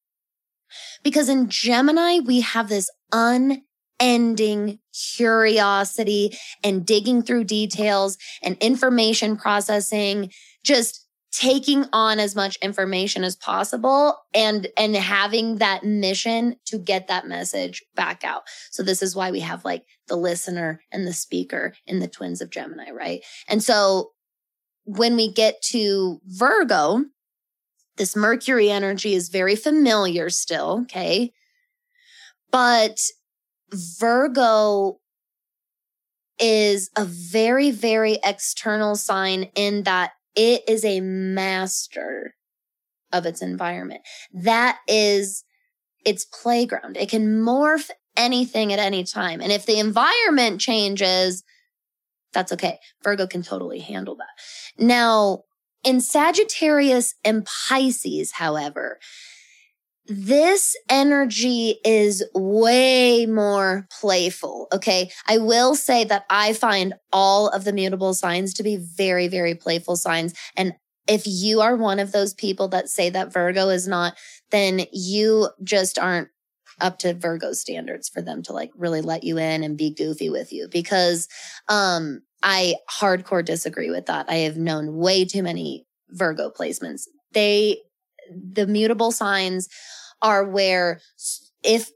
Because 1.03 1.29
in 1.29 1.49
Gemini, 1.49 2.19
we 2.19 2.41
have 2.41 2.69
this 2.69 2.91
un 3.13 3.63
ending 4.01 4.79
curiosity 5.17 6.37
and 6.63 6.87
digging 6.87 7.23
through 7.23 7.45
details 7.45 8.19
and 8.43 8.57
information 8.59 9.37
processing, 9.37 10.31
just 10.65 11.07
taking 11.31 11.85
on 11.93 12.19
as 12.19 12.35
much 12.35 12.57
information 12.63 13.23
as 13.23 13.37
possible 13.37 14.17
and 14.35 14.69
and 14.77 14.97
having 14.97 15.57
that 15.57 15.85
mission 15.85 16.57
to 16.65 16.79
get 16.79 17.07
that 17.09 17.27
message 17.27 17.85
back 17.95 18.25
out. 18.25 18.43
So 18.71 18.83
this 18.83 19.03
is 19.03 19.15
why 19.15 19.31
we 19.31 19.41
have 19.41 19.65
like 19.65 19.85
the 20.07 20.17
listener 20.17 20.81
and 20.91 21.07
the 21.07 21.13
speaker 21.13 21.75
in 21.87 21.99
the 21.99 22.09
twins 22.09 22.41
of 22.41 22.51
Gemini, 22.51 22.91
right? 22.91 23.23
And 23.47 23.63
so 23.63 24.13
when 24.85 25.17
we 25.17 25.31
get 25.31 25.61
to 25.63 26.21
Virgo, 26.25 27.05
this 27.99 28.17
Mercury 28.17 28.71
energy 28.71 29.15
is 29.15 29.29
very 29.29 29.55
familiar 29.55 30.31
still, 30.31 30.81
okay? 30.85 31.33
But 32.51 32.99
Virgo 33.73 35.01
is 36.39 36.91
a 36.97 37.05
very, 37.05 37.71
very 37.71 38.19
external 38.25 38.95
sign 38.95 39.45
in 39.55 39.83
that 39.83 40.13
it 40.37 40.63
is 40.69 40.85
a 40.85 41.01
master 41.01 42.35
of 43.13 43.27
its 43.27 43.43
environment. 43.43 44.03
That 44.33 44.79
is 44.87 45.45
its 46.05 46.25
playground. 46.25 46.97
It 46.97 47.09
can 47.09 47.43
morph 47.43 47.91
anything 48.17 48.73
at 48.73 48.79
any 48.79 49.05
time. 49.05 49.41
And 49.41 49.51
if 49.51 49.67
the 49.67 49.79
environment 49.79 50.61
changes, 50.61 51.43
that's 52.33 52.53
okay. 52.53 52.79
Virgo 53.03 53.27
can 53.27 53.43
totally 53.43 53.81
handle 53.81 54.17
that. 54.17 54.29
Now, 54.79 55.45
in 55.85 56.01
Sagittarius 56.01 57.15
and 57.25 57.47
Pisces, 57.47 58.33
however, 58.33 58.99
this 60.09 60.75
energy 60.89 61.79
is 61.85 62.25
way 62.35 63.27
more 63.27 63.87
playful. 64.01 64.69
Okay. 64.73 65.11
I 65.27 65.37
will 65.39 65.75
say 65.75 66.05
that 66.05 66.25
I 66.31 66.55
find 66.55 66.95
all 67.13 67.49
of 67.49 67.65
the 67.65 67.75
mutable 67.75 68.15
signs 68.15 68.55
to 68.55 68.63
be 68.63 68.77
very, 68.77 69.29
very 69.29 69.55
playful 69.55 69.97
signs. 69.97 70.35
And 70.57 70.73
if 71.07 71.23
you 71.27 71.61
are 71.61 71.77
one 71.77 71.99
of 71.99 72.13
those 72.13 72.33
people 72.33 72.69
that 72.69 72.89
say 72.89 73.11
that 73.11 73.33
Virgo 73.33 73.69
is 73.69 73.87
not, 73.87 74.17
then 74.51 74.87
you 74.93 75.51
just 75.63 75.99
aren't 75.99 76.29
up 76.81 76.99
to 77.01 77.13
Virgo 77.13 77.53
standards 77.53 78.09
for 78.09 78.23
them 78.23 78.43
to 78.45 78.53
like 78.53 78.71
really 78.77 79.03
let 79.03 79.25
you 79.25 79.37
in 79.37 79.63
and 79.63 79.77
be 79.77 79.93
goofy 79.93 80.31
with 80.31 80.53
you 80.53 80.69
because, 80.71 81.29
um, 81.69 82.23
I 82.43 82.77
hardcore 82.89 83.45
disagree 83.45 83.91
with 83.91 84.07
that. 84.07 84.27
I 84.31 84.37
have 84.37 84.57
known 84.57 84.97
way 84.97 85.25
too 85.25 85.43
many 85.43 85.87
Virgo 86.11 86.51
placements. 86.51 87.09
They, 87.33 87.79
the 88.31 88.67
mutable 88.67 89.11
signs 89.11 89.69
are 90.23 90.45
where 90.45 91.01
if 91.63 91.91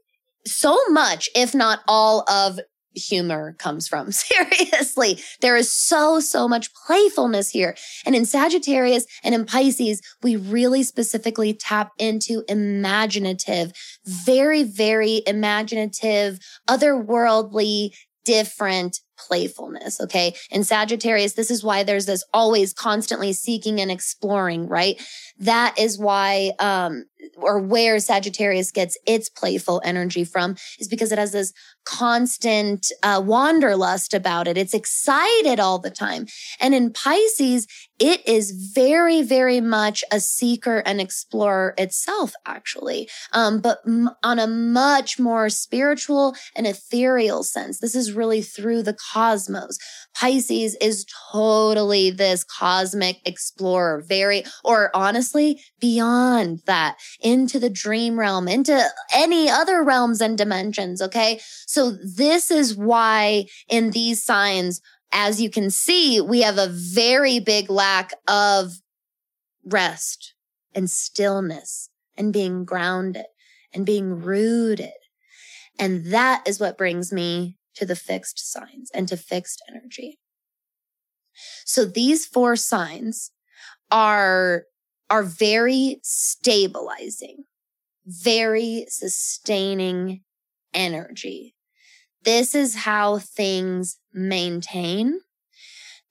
so 0.45 0.77
much, 0.89 1.29
if 1.35 1.55
not 1.55 1.79
all 1.87 2.29
of 2.29 2.59
humor 2.95 3.55
comes 3.57 3.87
from. 3.87 4.11
Seriously, 4.11 5.19
there 5.41 5.55
is 5.55 5.73
so, 5.73 6.19
so 6.19 6.47
much 6.47 6.73
playfulness 6.85 7.49
here. 7.49 7.75
And 8.05 8.15
in 8.15 8.25
Sagittarius 8.25 9.05
and 9.23 9.33
in 9.33 9.45
Pisces, 9.45 10.01
we 10.21 10.35
really 10.35 10.83
specifically 10.83 11.53
tap 11.53 11.91
into 11.97 12.43
imaginative, 12.47 13.71
very, 14.05 14.63
very 14.63 15.23
imaginative, 15.25 16.39
otherworldly, 16.69 17.91
different 18.25 18.99
playfulness. 19.17 19.99
Okay. 20.01 20.33
In 20.49 20.63
Sagittarius, 20.63 21.33
this 21.33 21.51
is 21.51 21.63
why 21.63 21.83
there's 21.83 22.05
this 22.05 22.23
always 22.33 22.73
constantly 22.73 23.33
seeking 23.33 23.79
and 23.79 23.91
exploring, 23.91 24.67
right? 24.67 25.01
That 25.39 25.75
is 25.77 25.99
why, 25.99 26.51
um, 26.59 27.05
or 27.35 27.59
where 27.59 27.99
Sagittarius 27.99 28.71
gets 28.71 28.97
its 29.05 29.29
playful 29.29 29.81
energy 29.83 30.23
from 30.23 30.55
is 30.79 30.87
because 30.87 31.11
it 31.11 31.19
has 31.19 31.31
this 31.31 31.53
constant 31.85 32.91
uh, 33.03 33.21
wanderlust 33.23 34.13
about 34.13 34.47
it. 34.47 34.57
It's 34.57 34.73
excited 34.73 35.59
all 35.59 35.79
the 35.79 35.91
time. 35.91 36.27
And 36.59 36.73
in 36.73 36.91
Pisces, 36.91 37.67
it 37.99 38.25
is 38.27 38.51
very, 38.73 39.21
very 39.21 39.61
much 39.61 40.03
a 40.11 40.19
seeker 40.19 40.79
and 40.85 40.99
explorer 40.99 41.73
itself, 41.77 42.33
actually, 42.45 43.09
um, 43.31 43.59
but 43.61 43.79
m- 43.85 44.09
on 44.23 44.39
a 44.39 44.47
much 44.47 45.19
more 45.19 45.49
spiritual 45.49 46.35
and 46.55 46.67
ethereal 46.67 47.43
sense. 47.43 47.79
This 47.79 47.95
is 47.95 48.11
really 48.11 48.41
through 48.41 48.83
the 48.83 48.97
cosmos. 49.13 49.77
Pisces 50.13 50.75
is 50.81 51.05
totally 51.31 52.11
this 52.11 52.43
cosmic 52.43 53.17
explorer, 53.25 54.03
very, 54.07 54.43
or 54.63 54.91
honestly, 54.93 55.61
beyond 55.79 56.61
that, 56.65 56.97
into 57.19 57.59
the 57.59 57.69
dream 57.69 58.19
realm, 58.19 58.47
into 58.47 58.87
any 59.13 59.49
other 59.49 59.83
realms 59.83 60.21
and 60.21 60.37
dimensions. 60.37 61.01
Okay. 61.01 61.39
So 61.65 61.91
this 61.91 62.51
is 62.51 62.75
why 62.75 63.45
in 63.67 63.91
these 63.91 64.23
signs, 64.23 64.81
as 65.11 65.41
you 65.41 65.49
can 65.49 65.69
see, 65.69 66.19
we 66.21 66.41
have 66.41 66.57
a 66.57 66.69
very 66.69 67.39
big 67.39 67.69
lack 67.69 68.13
of 68.27 68.73
rest 69.65 70.33
and 70.73 70.89
stillness 70.89 71.89
and 72.17 72.33
being 72.33 72.65
grounded 72.65 73.25
and 73.73 73.85
being 73.85 74.21
rooted. 74.21 74.91
And 75.79 76.05
that 76.07 76.47
is 76.47 76.59
what 76.59 76.77
brings 76.77 77.11
me 77.11 77.57
to 77.75 77.85
the 77.85 77.95
fixed 77.95 78.51
signs 78.51 78.91
and 78.93 79.07
to 79.07 79.17
fixed 79.17 79.63
energy. 79.69 80.19
So 81.65 81.85
these 81.85 82.25
four 82.25 82.55
signs 82.55 83.31
are, 83.89 84.65
are 85.13 85.21
very 85.21 85.99
stabilizing, 86.01 87.43
very 88.03 88.87
sustaining 88.89 90.21
energy. 90.73 91.53
This 92.23 92.55
is 92.55 92.73
how 92.73 93.19
things 93.19 93.99
maintain. 94.11 95.19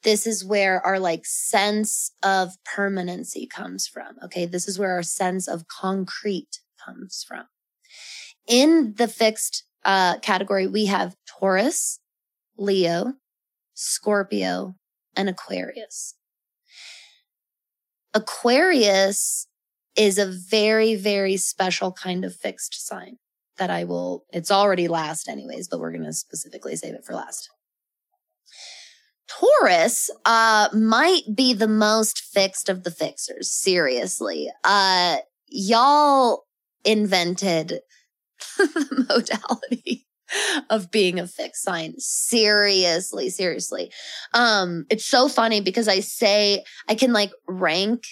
This 0.04 0.24
is 0.24 0.44
where 0.44 0.80
our 0.86 1.00
like 1.00 1.26
sense 1.26 2.12
of 2.22 2.50
permanency 2.64 3.44
comes 3.44 3.88
from. 3.88 4.14
Okay. 4.24 4.46
This 4.46 4.68
is 4.68 4.78
where 4.78 4.92
our 4.92 5.02
sense 5.02 5.48
of 5.48 5.66
concrete 5.66 6.60
comes 6.86 7.24
from. 7.26 7.46
In 8.46 8.94
the 8.98 9.08
fixed 9.08 9.64
uh, 9.84 10.20
category, 10.20 10.68
we 10.68 10.86
have 10.86 11.16
Taurus, 11.26 11.98
Leo, 12.56 13.14
Scorpio, 13.74 14.76
and 15.16 15.28
Aquarius. 15.28 16.14
Aquarius 18.14 19.46
is 19.96 20.18
a 20.18 20.26
very, 20.26 20.94
very 20.94 21.36
special 21.36 21.92
kind 21.92 22.24
of 22.24 22.34
fixed 22.34 22.86
sign 22.86 23.16
that 23.58 23.70
I 23.70 23.84
will, 23.84 24.24
it's 24.32 24.50
already 24.50 24.88
last 24.88 25.28
anyways, 25.28 25.68
but 25.68 25.80
we're 25.80 25.92
going 25.92 26.04
to 26.04 26.12
specifically 26.12 26.76
save 26.76 26.94
it 26.94 27.04
for 27.04 27.14
last. 27.14 27.50
Taurus 29.28 30.10
uh, 30.24 30.68
might 30.72 31.22
be 31.34 31.54
the 31.54 31.68
most 31.68 32.20
fixed 32.20 32.68
of 32.68 32.84
the 32.84 32.90
fixers. 32.90 33.50
Seriously, 33.50 34.50
uh, 34.64 35.18
y'all 35.48 36.44
invented 36.84 37.80
the 38.58 39.06
modality 39.08 40.06
of 40.70 40.90
being 40.90 41.18
a 41.18 41.26
fixed 41.26 41.62
sign. 41.62 41.94
Seriously, 41.98 43.30
seriously. 43.30 43.92
Um, 44.34 44.86
it's 44.90 45.04
so 45.04 45.28
funny 45.28 45.60
because 45.60 45.88
I 45.88 46.00
say 46.00 46.64
I 46.88 46.94
can 46.94 47.12
like 47.12 47.32
rank 47.46 48.04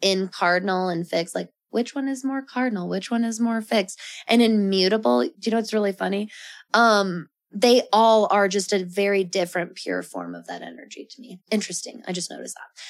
in 0.00 0.28
cardinal 0.28 0.88
and 0.88 1.08
fixed, 1.08 1.34
like 1.34 1.48
which 1.70 1.94
one 1.94 2.08
is 2.08 2.24
more 2.24 2.42
cardinal, 2.42 2.88
which 2.88 3.10
one 3.10 3.24
is 3.24 3.40
more 3.40 3.60
fixed. 3.60 4.00
And 4.26 4.42
immutable, 4.42 5.22
do 5.22 5.30
you 5.42 5.50
know 5.50 5.58
what's 5.58 5.74
really 5.74 5.92
funny? 5.92 6.30
Um, 6.74 7.28
they 7.50 7.82
all 7.92 8.28
are 8.30 8.48
just 8.48 8.72
a 8.72 8.84
very 8.84 9.24
different 9.24 9.74
pure 9.74 10.02
form 10.02 10.34
of 10.34 10.46
that 10.46 10.62
energy 10.62 11.06
to 11.10 11.20
me. 11.20 11.40
Interesting. 11.50 12.02
I 12.06 12.12
just 12.12 12.30
noticed 12.30 12.54
that. 12.54 12.82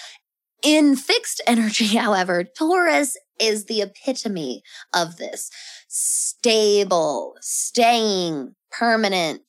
In 0.69 0.97
fixed 0.97 1.41
energy, 1.47 1.87
however, 1.97 2.45
Taurus 2.45 3.17
is 3.41 3.65
the 3.65 3.81
epitome 3.81 4.63
of 4.93 5.17
this 5.17 5.51
stable, 5.89 7.37
staying, 7.41 8.55
permanent, 8.71 9.43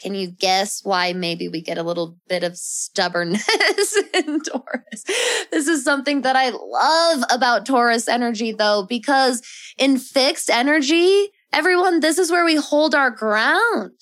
Can 0.00 0.14
you 0.14 0.28
guess 0.28 0.80
why 0.82 1.12
maybe 1.12 1.48
we 1.48 1.60
get 1.60 1.76
a 1.76 1.82
little 1.82 2.16
bit 2.26 2.42
of 2.42 2.56
stubbornness 2.56 3.98
in 4.14 4.40
Taurus? 4.40 5.04
This 5.50 5.68
is 5.68 5.84
something 5.84 6.22
that 6.22 6.36
I 6.36 6.50
love 6.50 7.24
about 7.30 7.66
Taurus 7.66 8.08
energy 8.08 8.52
though, 8.52 8.86
because 8.88 9.42
in 9.76 9.98
fixed 9.98 10.48
energy, 10.48 11.28
everyone, 11.52 12.00
this 12.00 12.16
is 12.18 12.30
where 12.30 12.46
we 12.46 12.56
hold 12.56 12.94
our 12.94 13.10
ground. 13.10 13.92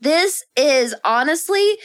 This 0.00 0.42
is 0.56 0.94
honestly, 1.04 1.78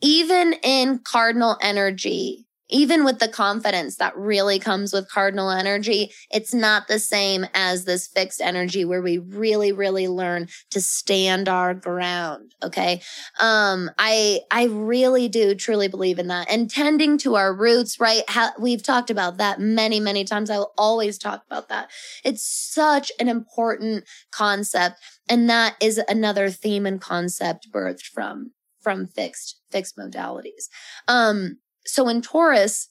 even 0.00 0.54
in 0.62 1.00
cardinal 1.00 1.56
energy, 1.60 2.47
even 2.70 3.04
with 3.04 3.18
the 3.18 3.28
confidence 3.28 3.96
that 3.96 4.16
really 4.16 4.58
comes 4.58 4.92
with 4.92 5.10
cardinal 5.10 5.50
energy, 5.50 6.12
it's 6.30 6.52
not 6.52 6.88
the 6.88 6.98
same 6.98 7.46
as 7.54 7.84
this 7.84 8.06
fixed 8.06 8.40
energy 8.40 8.84
where 8.84 9.02
we 9.02 9.18
really, 9.18 9.72
really 9.72 10.08
learn 10.08 10.48
to 10.70 10.80
stand 10.80 11.48
our 11.48 11.74
ground. 11.74 12.54
Okay. 12.62 13.00
Um, 13.40 13.90
I, 13.98 14.40
I 14.50 14.64
really 14.64 15.28
do 15.28 15.54
truly 15.54 15.88
believe 15.88 16.18
in 16.18 16.28
that 16.28 16.50
and 16.50 16.70
tending 16.70 17.18
to 17.18 17.36
our 17.36 17.54
roots, 17.54 17.98
right? 17.98 18.22
How, 18.28 18.50
we've 18.58 18.82
talked 18.82 19.10
about 19.10 19.38
that 19.38 19.60
many, 19.60 20.00
many 20.00 20.24
times. 20.24 20.50
I 20.50 20.58
will 20.58 20.74
always 20.76 21.18
talk 21.18 21.42
about 21.46 21.68
that. 21.68 21.90
It's 22.24 22.46
such 22.46 23.10
an 23.18 23.28
important 23.28 24.04
concept. 24.30 24.96
And 25.28 25.48
that 25.50 25.76
is 25.80 26.00
another 26.08 26.50
theme 26.50 26.86
and 26.86 27.00
concept 27.00 27.70
birthed 27.72 28.04
from, 28.04 28.52
from 28.80 29.06
fixed, 29.06 29.60
fixed 29.70 29.96
modalities. 29.96 30.68
Um, 31.06 31.58
so 31.88 32.08
in 32.08 32.22
Taurus, 32.22 32.88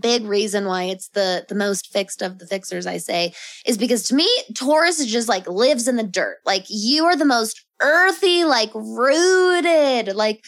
big 0.00 0.24
reason 0.24 0.66
why 0.66 0.84
it's 0.84 1.08
the 1.10 1.46
the 1.48 1.54
most 1.54 1.90
fixed 1.90 2.20
of 2.20 2.38
the 2.38 2.46
fixers 2.46 2.86
i 2.86 2.98
say 2.98 3.32
is 3.64 3.78
because 3.78 4.02
to 4.02 4.14
me 4.14 4.28
taurus 4.54 5.00
is 5.00 5.10
just 5.10 5.28
like 5.28 5.48
lives 5.48 5.88
in 5.88 5.96
the 5.96 6.02
dirt. 6.02 6.38
Like 6.44 6.66
you 6.68 7.06
are 7.06 7.16
the 7.16 7.24
most 7.24 7.64
earthy 7.80 8.44
like 8.44 8.70
rooted 8.74 10.14
like 10.14 10.44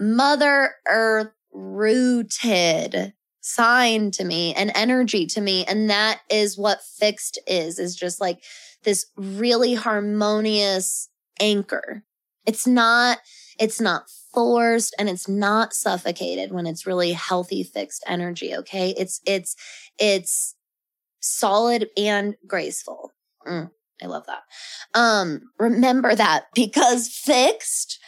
mother 0.00 0.74
earth 0.88 1.32
rooted 1.52 3.12
sign 3.40 4.10
to 4.10 4.24
me 4.24 4.52
and 4.54 4.72
energy 4.74 5.24
to 5.24 5.40
me. 5.40 5.64
And 5.66 5.88
that 5.88 6.20
is 6.28 6.58
what 6.58 6.82
fixed 6.98 7.38
is 7.46 7.78
is 7.78 7.94
just 7.94 8.20
like 8.20 8.42
this 8.82 9.06
really 9.16 9.74
harmonious 9.74 11.08
anchor. 11.38 12.02
It's 12.44 12.66
not 12.66 13.18
it's 13.58 13.80
not 13.80 14.10
forced 14.36 14.94
and 14.98 15.08
it's 15.08 15.26
not 15.26 15.72
suffocated 15.72 16.52
when 16.52 16.66
it's 16.66 16.86
really 16.86 17.12
healthy 17.12 17.62
fixed 17.62 18.04
energy 18.06 18.54
okay 18.54 18.94
it's 18.98 19.22
it's 19.26 19.56
it's 19.98 20.54
solid 21.20 21.88
and 21.96 22.36
graceful 22.46 23.14
mm, 23.48 23.70
i 24.02 24.06
love 24.06 24.26
that 24.26 24.42
um 24.92 25.40
remember 25.58 26.14
that 26.14 26.44
because 26.54 27.08
fixed 27.08 27.98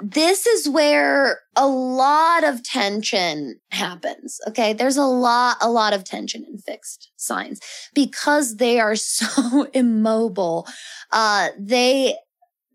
this 0.00 0.46
is 0.46 0.68
where 0.68 1.40
a 1.56 1.66
lot 1.66 2.44
of 2.44 2.62
tension 2.62 3.58
happens. 3.72 4.40
Okay. 4.46 4.72
There's 4.72 4.96
a 4.96 5.02
lot, 5.02 5.56
a 5.60 5.68
lot 5.68 5.92
of 5.92 6.04
tension 6.04 6.44
in 6.44 6.58
fixed 6.58 7.10
signs 7.16 7.60
because 7.94 8.56
they 8.58 8.78
are 8.78 8.94
so 8.96 9.64
immobile. 9.74 10.68
Uh, 11.10 11.48
they 11.58 12.16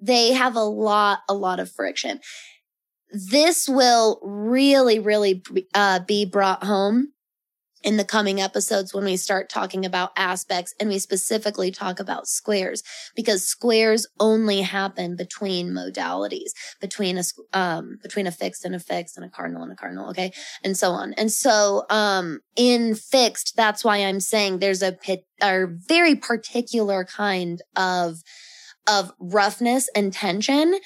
they 0.03 0.33
have 0.33 0.55
a 0.55 0.63
lot, 0.63 1.19
a 1.29 1.33
lot 1.33 1.59
of 1.59 1.71
friction. 1.71 2.19
This 3.11 3.69
will 3.69 4.19
really, 4.21 4.99
really 4.99 5.43
uh, 5.73 5.99
be 5.99 6.25
brought 6.25 6.63
home 6.63 7.13
in 7.83 7.97
the 7.97 8.05
coming 8.05 8.39
episodes 8.39 8.93
when 8.93 9.03
we 9.03 9.17
start 9.17 9.49
talking 9.49 9.85
about 9.85 10.11
aspects 10.15 10.73
and 10.79 10.89
we 10.89 10.97
specifically 10.97 11.69
talk 11.69 11.99
about 11.99 12.27
squares 12.27 12.81
because 13.15 13.43
squares 13.43 14.07
only 14.19 14.61
happen 14.61 15.15
between 15.15 15.71
modalities 15.71 16.51
between 16.79 17.17
a 17.17 17.23
um 17.51 17.97
between 18.01 18.25
a 18.25 18.31
fixed 18.31 18.63
and 18.63 18.73
a 18.73 18.79
fixed 18.79 19.17
and 19.17 19.25
a 19.25 19.29
cardinal 19.29 19.63
and 19.63 19.71
a 19.71 19.75
cardinal 19.75 20.09
okay 20.09 20.31
and 20.63 20.77
so 20.77 20.91
on 20.91 21.13
and 21.17 21.31
so 21.31 21.83
um 21.89 22.39
in 22.55 22.95
fixed 22.95 23.53
that's 23.57 23.83
why 23.83 23.97
i'm 23.97 24.21
saying 24.21 24.59
there's 24.59 24.81
a 24.81 24.93
pit 24.93 25.25
a 25.41 25.65
very 25.67 26.15
particular 26.15 27.03
kind 27.03 27.61
of 27.75 28.21
of 28.87 29.11
roughness 29.19 29.89
and 29.95 30.13
tension. 30.13 30.79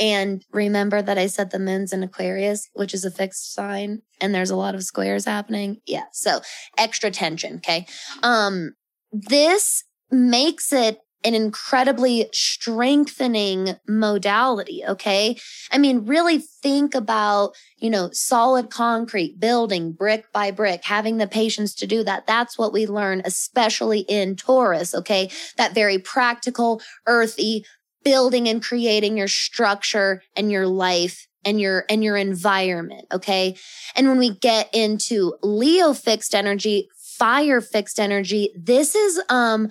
And 0.00 0.44
remember 0.50 1.02
that 1.02 1.18
I 1.18 1.28
said 1.28 1.50
the 1.50 1.58
moon's 1.58 1.92
in 1.92 2.02
Aquarius, 2.02 2.68
which 2.72 2.94
is 2.94 3.04
a 3.04 3.10
fixed 3.10 3.54
sign, 3.54 4.02
and 4.20 4.34
there's 4.34 4.50
a 4.50 4.56
lot 4.56 4.74
of 4.74 4.82
squares 4.82 5.24
happening. 5.24 5.80
Yeah. 5.86 6.06
So 6.12 6.40
extra 6.76 7.10
tension. 7.10 7.56
Okay. 7.56 7.86
Um, 8.22 8.74
this 9.12 9.84
makes 10.10 10.72
it 10.72 10.98
an 11.24 11.34
incredibly 11.34 12.28
strengthening 12.32 13.76
modality. 13.88 14.82
Okay. 14.86 15.38
I 15.72 15.78
mean, 15.78 16.04
really 16.04 16.38
think 16.38 16.94
about, 16.94 17.54
you 17.78 17.88
know, 17.88 18.10
solid 18.12 18.70
concrete 18.70 19.40
building 19.40 19.92
brick 19.92 20.30
by 20.32 20.50
brick, 20.50 20.84
having 20.84 21.16
the 21.16 21.26
patience 21.26 21.74
to 21.76 21.86
do 21.86 22.04
that. 22.04 22.26
That's 22.26 22.58
what 22.58 22.72
we 22.72 22.86
learn, 22.86 23.22
especially 23.24 24.00
in 24.00 24.36
Taurus. 24.36 24.94
Okay. 24.94 25.30
That 25.56 25.74
very 25.74 25.98
practical, 25.98 26.82
earthy 27.06 27.64
building 28.04 28.48
and 28.48 28.62
creating 28.62 29.16
your 29.16 29.28
structure 29.28 30.22
and 30.36 30.52
your 30.52 30.66
life 30.66 31.26
and 31.44 31.60
your 31.60 31.84
and 31.88 32.04
your 32.04 32.16
environment 32.16 33.06
okay 33.12 33.56
and 33.94 34.08
when 34.08 34.18
we 34.18 34.34
get 34.34 34.68
into 34.74 35.34
leo 35.42 35.92
fixed 35.92 36.34
energy 36.34 36.88
fire 37.18 37.60
fixed 37.60 37.98
energy 37.98 38.50
this 38.56 38.94
is 38.94 39.20
um 39.28 39.68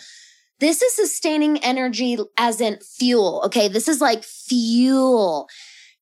this 0.63 0.82
is 0.82 0.95
sustaining 0.95 1.58
energy 1.63 2.17
as 2.38 2.62
in 2.62 2.80
fuel. 2.80 3.41
Okay. 3.45 3.67
This 3.67 3.88
is 3.88 4.02
like 4.02 4.23
fuel, 4.23 5.47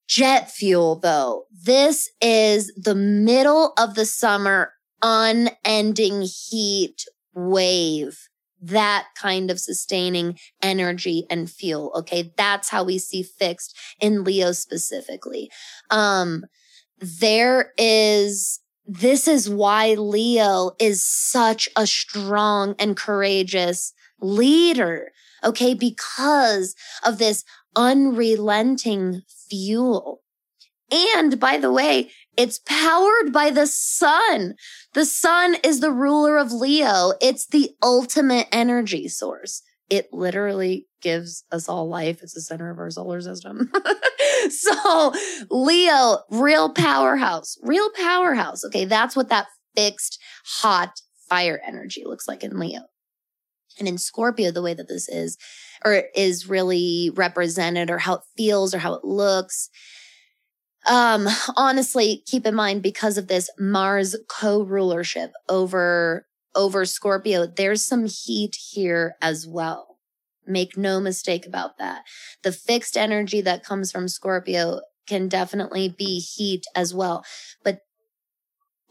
jet 0.07 0.51
fuel 0.51 0.99
though. 0.99 1.45
This 1.51 2.09
is 2.21 2.73
the 2.75 2.95
middle 2.95 3.73
of 3.77 3.95
the 3.95 4.05
summer, 4.05 4.73
unending 5.01 6.23
heat 6.23 7.05
wave. 7.33 8.27
That 8.63 9.07
kind 9.17 9.49
of 9.49 9.59
sustaining 9.59 10.37
energy 10.61 11.25
and 11.29 11.49
fuel. 11.49 11.91
Okay. 11.95 12.31
That's 12.37 12.69
how 12.69 12.83
we 12.83 12.99
see 12.99 13.23
fixed 13.23 13.75
in 13.99 14.23
Leo 14.23 14.51
specifically. 14.51 15.49
Um, 15.89 16.45
there 16.99 17.73
is 17.77 18.59
this 18.85 19.27
is 19.27 19.49
why 19.49 19.93
Leo 19.93 20.71
is 20.79 21.05
such 21.05 21.69
a 21.75 21.87
strong 21.87 22.75
and 22.77 22.97
courageous 22.97 23.93
leader. 24.21 25.11
Okay. 25.43 25.73
Because 25.73 26.75
of 27.03 27.17
this 27.17 27.43
unrelenting 27.75 29.21
fuel. 29.49 30.21
And 30.91 31.39
by 31.39 31.57
the 31.57 31.71
way, 31.71 32.11
it's 32.37 32.59
powered 32.59 33.31
by 33.31 33.49
the 33.49 33.67
sun. 33.67 34.55
The 34.93 35.05
sun 35.05 35.55
is 35.63 35.79
the 35.79 35.91
ruler 35.91 36.37
of 36.37 36.51
Leo. 36.51 37.13
It's 37.21 37.47
the 37.47 37.71
ultimate 37.81 38.47
energy 38.51 39.07
source. 39.07 39.61
It 39.89 40.09
literally 40.13 40.87
gives 41.01 41.43
us 41.51 41.67
all 41.67 41.87
life. 41.87 42.21
It's 42.21 42.33
the 42.33 42.41
center 42.41 42.69
of 42.69 42.79
our 42.79 42.89
solar 42.89 43.21
system. 43.21 43.71
so 44.49 45.13
Leo, 45.49 46.19
real 46.29 46.69
powerhouse, 46.69 47.57
real 47.61 47.89
powerhouse. 47.91 48.63
Okay. 48.65 48.85
That's 48.85 49.15
what 49.15 49.29
that 49.29 49.47
fixed 49.75 50.19
hot 50.45 51.01
fire 51.29 51.61
energy 51.65 52.03
looks 52.05 52.27
like 52.27 52.43
in 52.43 52.59
Leo. 52.59 52.81
And 53.81 53.87
in 53.87 53.97
Scorpio, 53.97 54.51
the 54.51 54.61
way 54.61 54.75
that 54.75 54.87
this 54.87 55.09
is, 55.09 55.39
or 55.83 56.03
is 56.15 56.47
really 56.47 57.11
represented, 57.15 57.89
or 57.89 57.97
how 57.97 58.13
it 58.13 58.21
feels, 58.37 58.75
or 58.75 58.77
how 58.77 58.93
it 58.93 59.03
looks, 59.03 59.71
um, 60.85 61.27
honestly, 61.57 62.23
keep 62.27 62.45
in 62.45 62.53
mind 62.53 62.83
because 62.83 63.17
of 63.17 63.27
this 63.27 63.49
Mars 63.59 64.15
co-rulership 64.29 65.31
over 65.49 66.27
over 66.53 66.85
Scorpio, 66.85 67.47
there's 67.47 67.81
some 67.81 68.05
heat 68.05 68.57
here 68.71 69.15
as 69.21 69.47
well. 69.47 69.97
Make 70.45 70.75
no 70.75 70.99
mistake 70.99 71.45
about 71.47 71.77
that. 71.77 72.03
The 72.43 72.51
fixed 72.51 72.97
energy 72.97 73.39
that 73.39 73.63
comes 73.63 73.89
from 73.89 74.09
Scorpio 74.09 74.81
can 75.07 75.29
definitely 75.29 75.87
be 75.87 76.19
heat 76.19 76.65
as 76.75 76.93
well. 76.93 77.23
But 77.63 77.79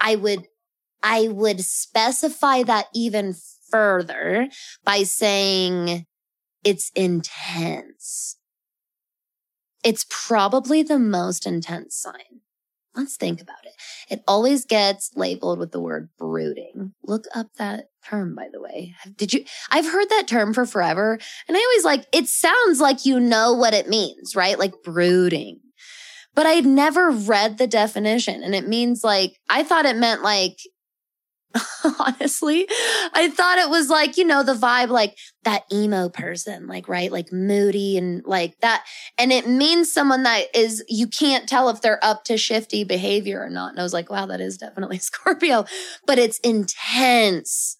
I 0.01 0.17
would, 0.17 0.47
I 1.03 1.29
would 1.29 1.61
specify 1.61 2.63
that 2.63 2.87
even 2.95 3.35
further 3.71 4.49
by 4.85 5.03
saying 5.03 6.07
it's 6.65 6.91
intense. 6.95 8.37
It's 9.83 10.07
probably 10.11 10.83
the 10.83 10.99
most 10.99 11.47
intense 11.47 11.97
sign. 11.97 12.41
Let's 12.95 13.17
think 13.17 13.41
about 13.41 13.65
it. 13.65 13.73
It 14.11 14.23
always 14.27 14.65
gets 14.65 15.13
labeled 15.15 15.59
with 15.59 15.71
the 15.71 15.81
word 15.81 16.11
brooding. 16.19 16.93
Look 17.05 17.25
up 17.35 17.55
that 17.57 17.87
term, 18.05 18.35
by 18.35 18.49
the 18.53 18.61
way. 18.61 18.95
Did 19.17 19.33
you? 19.33 19.45
I've 19.71 19.91
heard 19.91 20.09
that 20.09 20.27
term 20.27 20.53
for 20.53 20.67
forever. 20.67 21.19
And 21.47 21.57
I 21.57 21.61
always 21.61 21.85
like, 21.85 22.07
it 22.13 22.27
sounds 22.27 22.81
like 22.81 23.07
you 23.07 23.21
know 23.21 23.53
what 23.53 23.75
it 23.75 23.89
means, 23.89 24.35
right? 24.35 24.59
Like 24.59 24.83
brooding. 24.83 25.61
But 26.35 26.47
I'd 26.47 26.67
never 26.67 27.11
read 27.11 27.59
the 27.59 27.67
definition. 27.67 28.43
And 28.43 28.55
it 28.55 28.67
means 28.67 29.05
like, 29.05 29.39
I 29.49 29.63
thought 29.63 29.87
it 29.87 29.97
meant 29.97 30.23
like 30.23 30.59
honestly. 31.99 32.67
I 33.13 33.31
thought 33.31 33.59
it 33.59 33.71
was 33.71 33.89
like, 33.89 34.17
you 34.17 34.25
know, 34.25 34.43
the 34.43 34.55
vibe, 34.55 34.89
like 34.89 35.19
that 35.45 35.65
emo 35.73 36.09
person, 36.09 36.67
like, 36.67 36.89
right? 36.89 37.11
Like 37.11 37.33
moody 37.33 37.97
and 37.97 38.23
like 38.25 38.59
that. 38.61 38.85
And 39.19 39.33
it 39.33 39.49
means 39.49 39.93
someone 39.93 40.23
that 40.25 40.55
is, 40.55 40.85
you 40.89 41.07
can't 41.07 41.49
tell 41.49 41.69
if 41.69 41.81
they're 41.81 42.05
up 42.05 42.25
to 42.25 42.37
shifty 42.37 42.85
behavior 42.85 43.43
or 43.43 43.51
not. 43.51 43.71
And 43.71 43.81
I 43.81 43.83
was 43.83 43.93
like, 43.93 44.11
wow, 44.11 44.27
that 44.27 44.41
is 44.41 44.59
definitely 44.59 44.99
Scorpio, 45.01 45.65
but 46.07 46.19
it's 46.19 46.39
intense. 46.41 47.77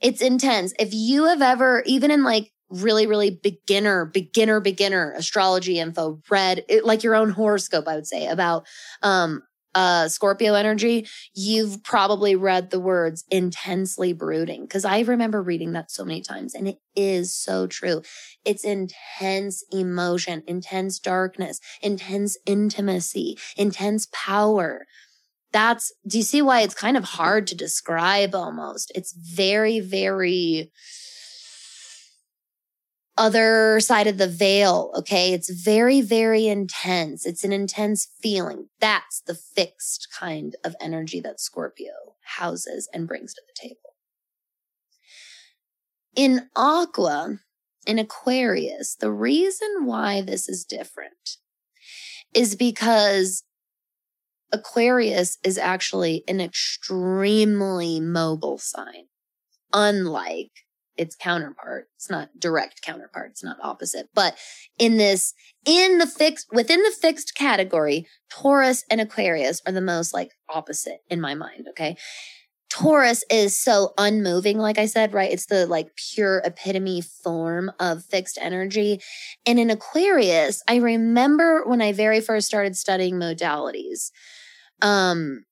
It's 0.00 0.20
intense. 0.20 0.72
If 0.78 0.90
you 0.92 1.24
have 1.24 1.42
ever, 1.42 1.82
even 1.86 2.10
in 2.10 2.24
like 2.24 2.52
really, 2.70 3.06
really 3.06 3.30
beginner, 3.30 4.04
beginner, 4.04 4.60
beginner 4.60 5.12
astrology 5.16 5.78
info, 5.78 6.20
read 6.30 6.64
it, 6.68 6.84
like 6.84 7.02
your 7.02 7.14
own 7.14 7.30
horoscope, 7.30 7.86
I 7.88 7.94
would 7.94 8.06
say 8.06 8.26
about, 8.26 8.66
um, 9.02 9.42
uh, 9.74 10.08
Scorpio 10.08 10.54
energy, 10.54 11.06
you've 11.34 11.82
probably 11.82 12.36
read 12.36 12.70
the 12.70 12.80
words 12.80 13.24
intensely 13.30 14.12
brooding 14.12 14.62
because 14.62 14.84
I 14.84 15.00
remember 15.00 15.42
reading 15.42 15.72
that 15.72 15.90
so 15.90 16.04
many 16.04 16.22
times 16.22 16.54
and 16.54 16.68
it 16.68 16.78
is 16.94 17.34
so 17.34 17.66
true. 17.66 18.02
It's 18.44 18.64
intense 18.64 19.64
emotion, 19.72 20.42
intense 20.46 20.98
darkness, 20.98 21.60
intense 21.82 22.36
intimacy, 22.46 23.36
intense 23.56 24.06
power. 24.12 24.86
That's, 25.52 25.92
do 26.06 26.18
you 26.18 26.24
see 26.24 26.42
why 26.42 26.62
it's 26.62 26.74
kind 26.74 26.96
of 26.96 27.04
hard 27.04 27.46
to 27.48 27.54
describe 27.54 28.34
almost? 28.34 28.90
It's 28.94 29.12
very, 29.12 29.80
very, 29.80 30.72
other 33.16 33.78
side 33.80 34.06
of 34.06 34.18
the 34.18 34.28
veil. 34.28 34.92
Okay. 34.96 35.32
It's 35.32 35.50
very, 35.50 36.00
very 36.00 36.46
intense. 36.46 37.24
It's 37.26 37.44
an 37.44 37.52
intense 37.52 38.08
feeling. 38.20 38.68
That's 38.80 39.20
the 39.20 39.34
fixed 39.34 40.08
kind 40.12 40.56
of 40.64 40.74
energy 40.80 41.20
that 41.20 41.40
Scorpio 41.40 41.92
houses 42.22 42.88
and 42.92 43.06
brings 43.06 43.34
to 43.34 43.42
the 43.46 43.68
table. 43.68 43.94
In 46.16 46.48
Aqua, 46.56 47.38
in 47.86 47.98
Aquarius, 47.98 48.94
the 48.94 49.10
reason 49.10 49.84
why 49.84 50.20
this 50.20 50.48
is 50.48 50.64
different 50.64 51.38
is 52.34 52.56
because 52.56 53.44
Aquarius 54.52 55.38
is 55.42 55.58
actually 55.58 56.22
an 56.28 56.40
extremely 56.40 57.98
mobile 58.00 58.58
sign, 58.58 59.06
unlike 59.72 60.52
its 60.96 61.16
counterpart. 61.16 61.88
It's 61.96 62.10
not 62.10 62.30
direct 62.38 62.82
counterpart. 62.82 63.30
It's 63.30 63.44
not 63.44 63.56
opposite. 63.62 64.08
But 64.14 64.36
in 64.78 64.96
this, 64.96 65.34
in 65.64 65.98
the 65.98 66.06
fixed, 66.06 66.48
within 66.52 66.82
the 66.82 66.94
fixed 67.00 67.34
category, 67.34 68.06
Taurus 68.30 68.84
and 68.90 69.00
Aquarius 69.00 69.60
are 69.66 69.72
the 69.72 69.80
most 69.80 70.14
like 70.14 70.32
opposite 70.48 71.00
in 71.08 71.20
my 71.20 71.34
mind. 71.34 71.66
Okay. 71.70 71.96
Taurus 72.74 73.24
is 73.30 73.56
so 73.56 73.92
unmoving, 73.98 74.58
like 74.58 74.78
I 74.78 74.86
said, 74.86 75.14
right? 75.14 75.30
It's 75.30 75.46
the 75.46 75.64
like 75.64 75.94
pure 75.94 76.42
epitome 76.44 77.02
form 77.02 77.70
of 77.78 78.04
fixed 78.04 78.36
energy. 78.40 79.00
And 79.46 79.60
in 79.60 79.70
Aquarius, 79.70 80.60
I 80.66 80.76
remember 80.76 81.64
when 81.66 81.80
I 81.80 81.92
very 81.92 82.20
first 82.20 82.48
started 82.48 82.76
studying 82.76 83.14
modalities, 83.14 84.10
um, 84.82 85.44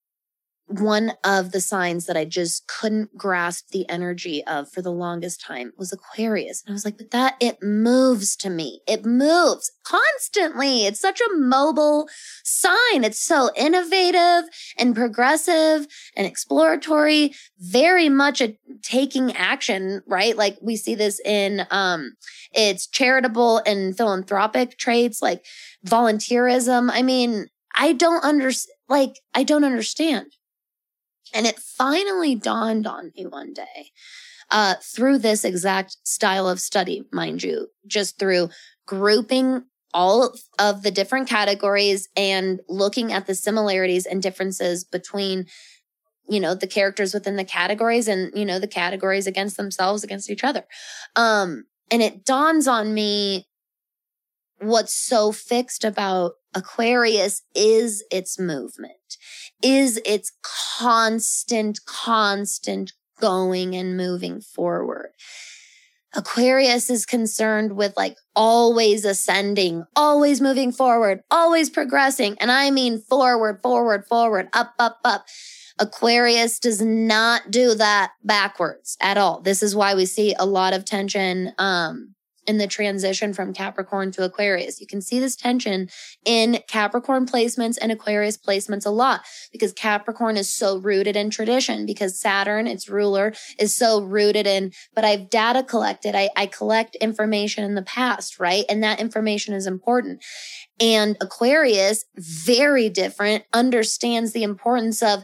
one 0.80 1.12
of 1.22 1.52
the 1.52 1.60
signs 1.60 2.06
that 2.06 2.16
I 2.16 2.24
just 2.24 2.66
couldn't 2.66 3.16
grasp 3.16 3.68
the 3.68 3.88
energy 3.88 4.44
of 4.46 4.70
for 4.70 4.80
the 4.80 4.90
longest 4.90 5.40
time 5.40 5.72
was 5.76 5.92
Aquarius. 5.92 6.62
And 6.62 6.72
I 6.72 6.74
was 6.74 6.84
like, 6.84 6.98
but 6.98 7.10
that 7.10 7.36
it 7.40 7.62
moves 7.62 8.36
to 8.36 8.50
me. 8.50 8.80
It 8.86 9.04
moves 9.04 9.70
constantly. 9.84 10.86
It's 10.86 11.00
such 11.00 11.20
a 11.20 11.34
mobile 11.36 12.08
sign. 12.42 13.04
It's 13.04 13.20
so 13.20 13.50
innovative 13.56 14.48
and 14.78 14.94
progressive 14.94 15.86
and 16.16 16.26
exploratory, 16.26 17.34
very 17.58 18.08
much 18.08 18.40
a 18.40 18.56
taking 18.82 19.34
action, 19.36 20.02
right? 20.06 20.36
Like 20.36 20.56
we 20.62 20.76
see 20.76 20.94
this 20.94 21.20
in, 21.20 21.66
um, 21.70 22.12
it's 22.52 22.86
charitable 22.86 23.58
and 23.66 23.96
philanthropic 23.96 24.78
traits 24.78 25.20
like 25.20 25.44
volunteerism. 25.86 26.90
I 26.92 27.02
mean, 27.02 27.46
I 27.74 27.92
don't 27.92 28.24
understand. 28.24 28.76
Like, 28.88 29.20
I 29.32 29.42
don't 29.42 29.64
understand 29.64 30.26
and 31.32 31.46
it 31.46 31.58
finally 31.58 32.34
dawned 32.34 32.86
on 32.86 33.12
me 33.16 33.26
one 33.26 33.52
day 33.52 33.90
uh, 34.50 34.74
through 34.82 35.18
this 35.18 35.44
exact 35.44 35.96
style 36.06 36.48
of 36.48 36.60
study, 36.60 37.04
mind 37.12 37.42
you, 37.42 37.68
just 37.86 38.18
through 38.18 38.50
grouping 38.86 39.64
all 39.94 40.34
of 40.58 40.82
the 40.82 40.90
different 40.90 41.28
categories 41.28 42.08
and 42.16 42.60
looking 42.68 43.12
at 43.12 43.26
the 43.26 43.34
similarities 43.34 44.06
and 44.06 44.22
differences 44.22 44.84
between 44.84 45.46
you 46.28 46.40
know 46.40 46.54
the 46.54 46.66
characters 46.66 47.12
within 47.12 47.36
the 47.36 47.44
categories 47.44 48.08
and 48.08 48.32
you 48.34 48.44
know 48.44 48.58
the 48.58 48.68
categories 48.68 49.26
against 49.26 49.56
themselves 49.56 50.04
against 50.04 50.30
each 50.30 50.44
other. 50.44 50.64
Um 51.16 51.64
and 51.90 52.02
it 52.02 52.24
dawns 52.24 52.66
on 52.66 52.94
me 52.94 53.48
what's 54.60 54.94
so 54.94 55.32
fixed 55.32 55.84
about 55.84 56.32
Aquarius 56.54 57.42
is 57.54 58.04
its 58.10 58.38
movement, 58.38 59.16
is 59.62 60.00
its 60.04 60.32
constant, 60.78 61.80
constant 61.86 62.92
going 63.20 63.74
and 63.74 63.96
moving 63.96 64.40
forward. 64.40 65.10
Aquarius 66.14 66.90
is 66.90 67.06
concerned 67.06 67.74
with 67.74 67.94
like 67.96 68.16
always 68.36 69.04
ascending, 69.04 69.84
always 69.96 70.40
moving 70.40 70.72
forward, 70.72 71.20
always 71.30 71.70
progressing. 71.70 72.36
And 72.38 72.50
I 72.50 72.70
mean 72.70 73.00
forward, 73.00 73.60
forward, 73.62 74.04
forward, 74.06 74.48
up, 74.52 74.74
up, 74.78 74.98
up. 75.04 75.24
Aquarius 75.78 76.58
does 76.58 76.82
not 76.82 77.50
do 77.50 77.74
that 77.74 78.12
backwards 78.22 78.98
at 79.00 79.16
all. 79.16 79.40
This 79.40 79.62
is 79.62 79.74
why 79.74 79.94
we 79.94 80.04
see 80.04 80.34
a 80.38 80.44
lot 80.44 80.74
of 80.74 80.84
tension, 80.84 81.52
um, 81.58 82.14
in 82.46 82.58
the 82.58 82.66
transition 82.66 83.32
from 83.32 83.52
Capricorn 83.52 84.10
to 84.12 84.24
Aquarius. 84.24 84.80
You 84.80 84.86
can 84.86 85.00
see 85.00 85.20
this 85.20 85.36
tension 85.36 85.88
in 86.24 86.60
Capricorn 86.68 87.26
placements 87.26 87.78
and 87.80 87.92
Aquarius 87.92 88.36
placements 88.36 88.86
a 88.86 88.90
lot 88.90 89.22
because 89.52 89.72
Capricorn 89.72 90.36
is 90.36 90.52
so 90.52 90.78
rooted 90.78 91.16
in 91.16 91.30
tradition 91.30 91.86
because 91.86 92.18
Saturn, 92.18 92.66
its 92.66 92.88
ruler, 92.88 93.32
is 93.58 93.74
so 93.74 94.02
rooted 94.02 94.46
in, 94.46 94.72
but 94.94 95.04
I've 95.04 95.30
data 95.30 95.62
collected. 95.62 96.14
I, 96.14 96.30
I 96.36 96.46
collect 96.46 96.96
information 96.96 97.64
in 97.64 97.74
the 97.74 97.82
past, 97.82 98.38
right? 98.38 98.64
And 98.68 98.82
that 98.82 99.00
information 99.00 99.54
is 99.54 99.66
important. 99.66 100.22
And 100.80 101.16
Aquarius, 101.20 102.04
very 102.16 102.88
different, 102.88 103.44
understands 103.52 104.32
the 104.32 104.42
importance 104.42 105.02
of 105.02 105.22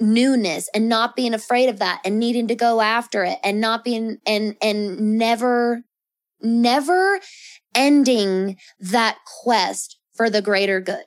newness 0.00 0.68
and 0.74 0.88
not 0.88 1.16
being 1.16 1.34
afraid 1.34 1.68
of 1.68 1.78
that 1.78 2.00
and 2.04 2.18
needing 2.18 2.48
to 2.48 2.54
go 2.54 2.80
after 2.80 3.24
it 3.24 3.38
and 3.44 3.60
not 3.60 3.84
being 3.84 4.18
and 4.26 4.56
and 4.60 5.18
never 5.18 5.82
never 6.40 7.20
ending 7.74 8.56
that 8.78 9.18
quest 9.42 9.98
for 10.14 10.30
the 10.30 10.42
greater 10.42 10.80
good. 10.80 11.04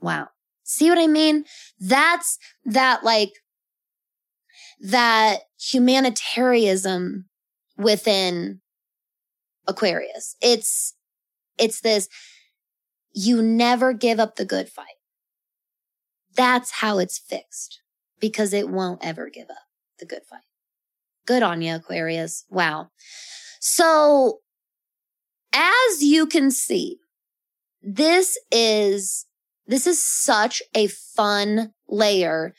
Wow. 0.00 0.28
See 0.62 0.88
what 0.88 0.98
I 0.98 1.06
mean? 1.06 1.44
That's 1.78 2.38
that 2.64 3.04
like 3.04 3.32
that 4.80 5.40
humanitarianism 5.60 7.26
within 7.76 8.60
Aquarius. 9.66 10.36
It's, 10.40 10.94
it's 11.58 11.80
this, 11.80 12.08
you 13.12 13.42
never 13.42 13.92
give 13.92 14.18
up 14.18 14.36
the 14.36 14.44
good 14.44 14.68
fight. 14.68 14.86
That's 16.34 16.72
how 16.72 16.98
it's 16.98 17.18
fixed 17.18 17.80
because 18.20 18.52
it 18.52 18.68
won't 18.68 19.04
ever 19.04 19.30
give 19.30 19.50
up 19.50 19.66
the 19.98 20.06
good 20.06 20.22
fight. 20.28 20.40
Good 21.26 21.42
on 21.42 21.62
you, 21.62 21.76
Aquarius. 21.76 22.44
Wow. 22.50 22.88
So 23.60 24.40
as 25.54 26.02
you 26.02 26.26
can 26.26 26.50
see, 26.50 26.98
this 27.82 28.38
is, 28.50 29.26
this 29.66 29.86
is 29.86 30.02
such 30.02 30.62
a 30.74 30.88
fun 30.88 31.72
layer 31.88 32.54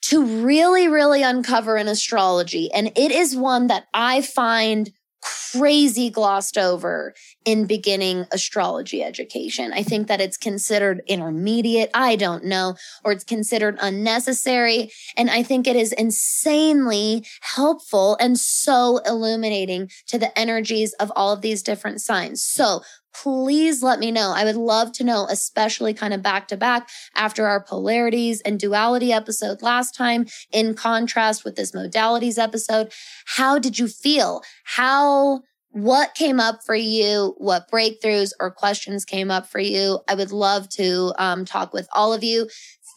to 0.00 0.24
really, 0.44 0.88
really 0.88 1.22
uncover 1.22 1.76
in 1.76 1.88
astrology. 1.88 2.70
And 2.72 2.88
it 2.96 3.10
is 3.10 3.36
one 3.36 3.66
that 3.66 3.84
I 3.92 4.22
find 4.22 4.90
crazy 5.20 6.10
glossed 6.10 6.58
over 6.58 7.14
in 7.44 7.66
beginning 7.66 8.26
astrology 8.32 9.02
education. 9.02 9.72
I 9.72 9.82
think 9.82 10.08
that 10.08 10.20
it's 10.20 10.36
considered 10.36 11.02
intermediate. 11.06 11.90
I 11.94 12.16
don't 12.16 12.44
know, 12.44 12.76
or 13.04 13.12
it's 13.12 13.24
considered 13.24 13.78
unnecessary. 13.80 14.90
And 15.16 15.30
I 15.30 15.42
think 15.42 15.66
it 15.66 15.76
is 15.76 15.92
insanely 15.92 17.26
helpful 17.40 18.16
and 18.20 18.38
so 18.38 18.98
illuminating 19.06 19.90
to 20.06 20.18
the 20.18 20.36
energies 20.38 20.92
of 20.94 21.12
all 21.16 21.32
of 21.32 21.40
these 21.40 21.62
different 21.62 22.00
signs. 22.00 22.42
So 22.42 22.82
please 23.22 23.82
let 23.82 23.98
me 23.98 24.10
know. 24.10 24.32
I 24.34 24.44
would 24.44 24.56
love 24.56 24.92
to 24.92 25.04
know, 25.04 25.26
especially 25.28 25.94
kind 25.94 26.14
of 26.14 26.22
back 26.22 26.48
to 26.48 26.56
back 26.56 26.88
after 27.14 27.46
our 27.46 27.60
polarities 27.60 28.40
and 28.42 28.58
duality 28.58 29.12
episode 29.12 29.62
last 29.62 29.94
time, 29.94 30.26
in 30.52 30.74
contrast 30.74 31.44
with 31.44 31.56
this 31.56 31.72
modalities 31.72 32.38
episode. 32.38 32.92
How 33.26 33.58
did 33.58 33.78
you 33.78 33.88
feel? 33.88 34.42
How 34.64 35.42
what 35.70 36.14
came 36.14 36.40
up 36.40 36.60
for 36.64 36.74
you, 36.74 37.34
what 37.38 37.70
breakthroughs 37.70 38.32
or 38.40 38.50
questions 38.50 39.04
came 39.04 39.30
up 39.30 39.46
for 39.46 39.60
you. 39.60 40.00
I 40.08 40.14
would 40.14 40.32
love 40.32 40.68
to 40.70 41.12
um, 41.18 41.44
talk 41.44 41.72
with 41.72 41.88
all 41.92 42.12
of 42.12 42.24
you. 42.24 42.48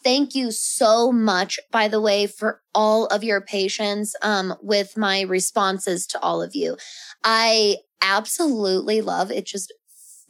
Thank 0.02 0.34
you 0.34 0.50
so 0.50 1.12
much, 1.12 1.60
by 1.70 1.86
the 1.86 2.00
way, 2.00 2.26
for 2.26 2.60
all 2.74 3.06
of 3.06 3.22
your 3.22 3.40
patience 3.40 4.14
um, 4.22 4.54
with 4.62 4.96
my 4.96 5.20
responses 5.20 6.06
to 6.08 6.20
all 6.20 6.42
of 6.42 6.56
you. 6.56 6.76
I 7.22 7.76
absolutely 8.00 9.00
love 9.00 9.30
it. 9.30 9.46
Just 9.46 9.72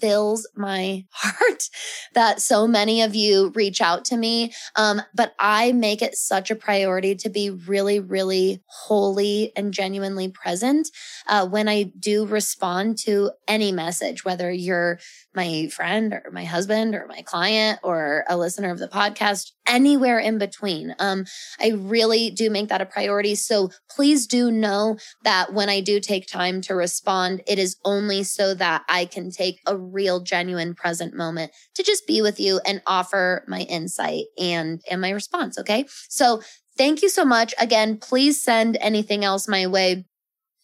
fills 0.03 0.49
my 0.57 1.05
heart 1.13 1.63
that 2.15 2.41
so 2.41 2.67
many 2.67 3.03
of 3.03 3.15
you 3.15 3.53
reach 3.55 3.81
out 3.81 4.05
to 4.05 4.17
me. 4.17 4.53
Um, 4.75 5.01
but 5.15 5.33
I 5.39 5.71
make 5.71 6.03
it 6.03 6.17
such 6.17 6.51
a 6.51 6.57
priority 6.57 7.15
to 7.15 7.31
be 7.31 7.51
really, 7.51 8.01
really 8.01 8.63
wholly 8.67 9.53
and 9.55 9.73
genuinely 9.73 10.29
present 10.29 10.89
uh, 11.29 11.47
when 11.47 11.69
I 11.69 11.93
do 11.97 12.27
respond 12.27 12.99
to 13.05 13.31
any 13.47 13.71
message, 13.71 14.25
whether 14.25 14.51
you're 14.51 14.99
my 15.35 15.69
friend 15.69 16.13
or 16.13 16.31
my 16.33 16.45
husband 16.45 16.97
or 16.97 17.07
my 17.07 17.23
client 17.23 17.79
or 17.85 18.25
a 18.29 18.37
listener 18.37 18.71
of 18.71 18.81
the 18.81 18.89
podcast, 18.89 19.53
anywhere 19.67 20.19
in 20.19 20.39
between. 20.39 20.95
Um, 20.99 21.25
I 21.61 21.71
really 21.71 22.31
do 22.31 22.51
make 22.51 22.69
that 22.69 22.81
a 22.81 22.87
priority. 22.87 23.35
So 23.35 23.71
please 23.89 24.27
do 24.27 24.51
know 24.51 24.97
that 25.23 25.53
when 25.53 25.69
I 25.69 25.81
do 25.81 26.01
take 26.01 26.27
time 26.27 26.61
to 26.63 26.75
respond, 26.75 27.43
it 27.47 27.59
is 27.59 27.77
only 27.85 28.25
so 28.25 28.55
that 28.55 28.83
I 28.89 29.05
can 29.05 29.31
take 29.31 29.61
a 29.67 29.77
real, 29.93 30.21
genuine 30.21 30.75
present 30.75 31.15
moment 31.15 31.53
to 31.75 31.83
just 31.83 32.07
be 32.07 32.23
with 32.23 32.41
you 32.41 32.61
and 32.67 32.83
offer 32.87 33.45
my 33.47 33.61
insight 33.61 34.25
and, 34.39 34.81
and 34.91 35.01
my 35.01 35.11
response. 35.11 35.59
Okay. 35.59 35.87
So 36.09 36.43
thank 36.77 37.03
you 37.03 37.09
so 37.09 37.25
much. 37.25 37.55
Again, 37.61 37.99
please 37.99 38.41
send 38.43 38.77
anything 38.81 39.25
else 39.25 39.49
my 39.49 39.67
way. 39.67 40.07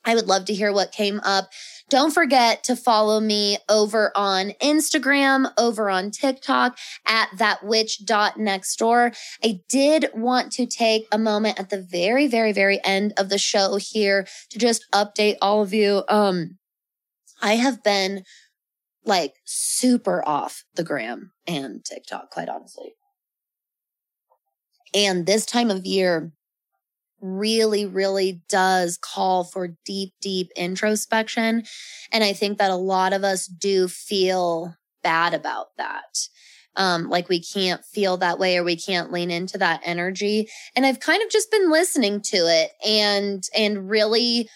I 0.04 0.14
would 0.14 0.26
love 0.26 0.46
to 0.46 0.54
hear 0.54 0.72
what 0.72 0.92
came 0.92 1.20
up. 1.22 1.50
Don't 1.90 2.12
forget 2.12 2.64
to 2.64 2.76
follow 2.76 3.20
me 3.20 3.58
over 3.68 4.12
on 4.14 4.52
Instagram, 4.62 5.52
over 5.58 5.90
on 5.90 6.10
TikTok 6.10 6.78
at 7.06 7.28
that 7.36 7.64
witch 7.64 8.02
next 8.36 8.76
door. 8.76 9.12
I 9.44 9.60
did 9.68 10.10
want 10.14 10.52
to 10.52 10.66
take 10.66 11.06
a 11.10 11.18
moment 11.18 11.58
at 11.58 11.70
the 11.70 11.80
very, 11.80 12.26
very, 12.26 12.52
very 12.52 12.80
end 12.84 13.12
of 13.16 13.28
the 13.28 13.38
show 13.38 13.76
here 13.76 14.26
to 14.50 14.58
just 14.58 14.86
update 14.92 15.36
all 15.42 15.62
of 15.62 15.74
you. 15.74 16.04
Um, 16.08 16.58
I 17.40 17.54
have 17.54 17.82
been 17.82 18.24
like 19.08 19.34
super 19.44 20.22
off 20.26 20.64
the 20.74 20.84
gram 20.84 21.32
and 21.46 21.84
TikTok, 21.84 22.30
quite 22.30 22.48
honestly. 22.48 22.92
And 24.94 25.26
this 25.26 25.44
time 25.44 25.70
of 25.70 25.84
year, 25.84 26.32
really, 27.20 27.84
really 27.84 28.42
does 28.48 28.96
call 28.96 29.44
for 29.44 29.76
deep, 29.84 30.12
deep 30.20 30.50
introspection. 30.56 31.64
And 32.12 32.22
I 32.22 32.32
think 32.32 32.58
that 32.58 32.70
a 32.70 32.76
lot 32.76 33.12
of 33.12 33.24
us 33.24 33.46
do 33.46 33.88
feel 33.88 34.76
bad 35.02 35.34
about 35.34 35.76
that. 35.78 36.28
Um, 36.76 37.08
like 37.08 37.28
we 37.28 37.42
can't 37.42 37.84
feel 37.84 38.18
that 38.18 38.38
way 38.38 38.56
or 38.56 38.62
we 38.62 38.76
can't 38.76 39.10
lean 39.10 39.32
into 39.32 39.58
that 39.58 39.80
energy. 39.84 40.48
And 40.76 40.86
I've 40.86 41.00
kind 41.00 41.22
of 41.24 41.30
just 41.30 41.50
been 41.50 41.72
listening 41.72 42.20
to 42.26 42.36
it 42.36 42.70
and, 42.86 43.42
and 43.56 43.90
really 43.90 44.48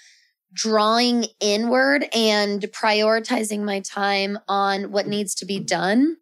drawing 0.53 1.27
inward 1.41 2.07
and 2.15 2.63
prioritizing 2.63 3.63
my 3.63 3.81
time 3.81 4.39
on 4.49 4.93
what 4.93 5.07
needs 5.07 5.35
to 5.37 5.47
be 5.47 5.59
done. 5.59 6.17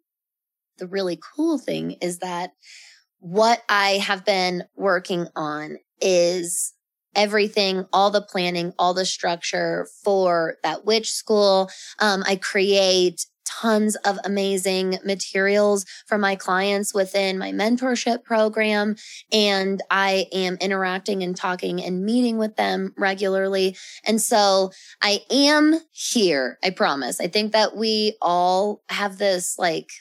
The 0.77 0.87
really 0.87 1.19
cool 1.35 1.57
thing 1.57 1.91
is 2.01 2.19
that 2.19 2.51
what 3.19 3.61
I 3.69 3.91
have 3.97 4.25
been 4.25 4.63
working 4.75 5.27
on 5.35 5.77
is 5.99 6.73
everything, 7.15 7.85
all 7.93 8.09
the 8.09 8.21
planning, 8.21 8.73
all 8.79 8.93
the 8.93 9.05
structure 9.05 9.87
for 10.03 10.55
that 10.63 10.85
witch 10.85 11.11
school. 11.11 11.69
Um, 11.99 12.23
I 12.25 12.35
create 12.35 13.25
tons 13.59 13.95
of 13.97 14.17
amazing 14.23 14.99
materials 15.03 15.85
for 16.05 16.17
my 16.17 16.35
clients 16.35 16.93
within 16.93 17.37
my 17.37 17.51
mentorship 17.51 18.23
program. 18.23 18.95
And 19.31 19.81
I 19.89 20.27
am 20.31 20.57
interacting 20.61 21.23
and 21.23 21.35
talking 21.35 21.83
and 21.83 22.05
meeting 22.05 22.37
with 22.37 22.55
them 22.55 22.93
regularly. 22.97 23.75
And 24.05 24.21
so 24.21 24.71
I 25.01 25.21
am 25.29 25.79
here. 25.91 26.57
I 26.63 26.69
promise. 26.69 27.19
I 27.19 27.27
think 27.27 27.51
that 27.51 27.75
we 27.75 28.15
all 28.21 28.83
have 28.89 29.17
this 29.17 29.57
like 29.57 29.91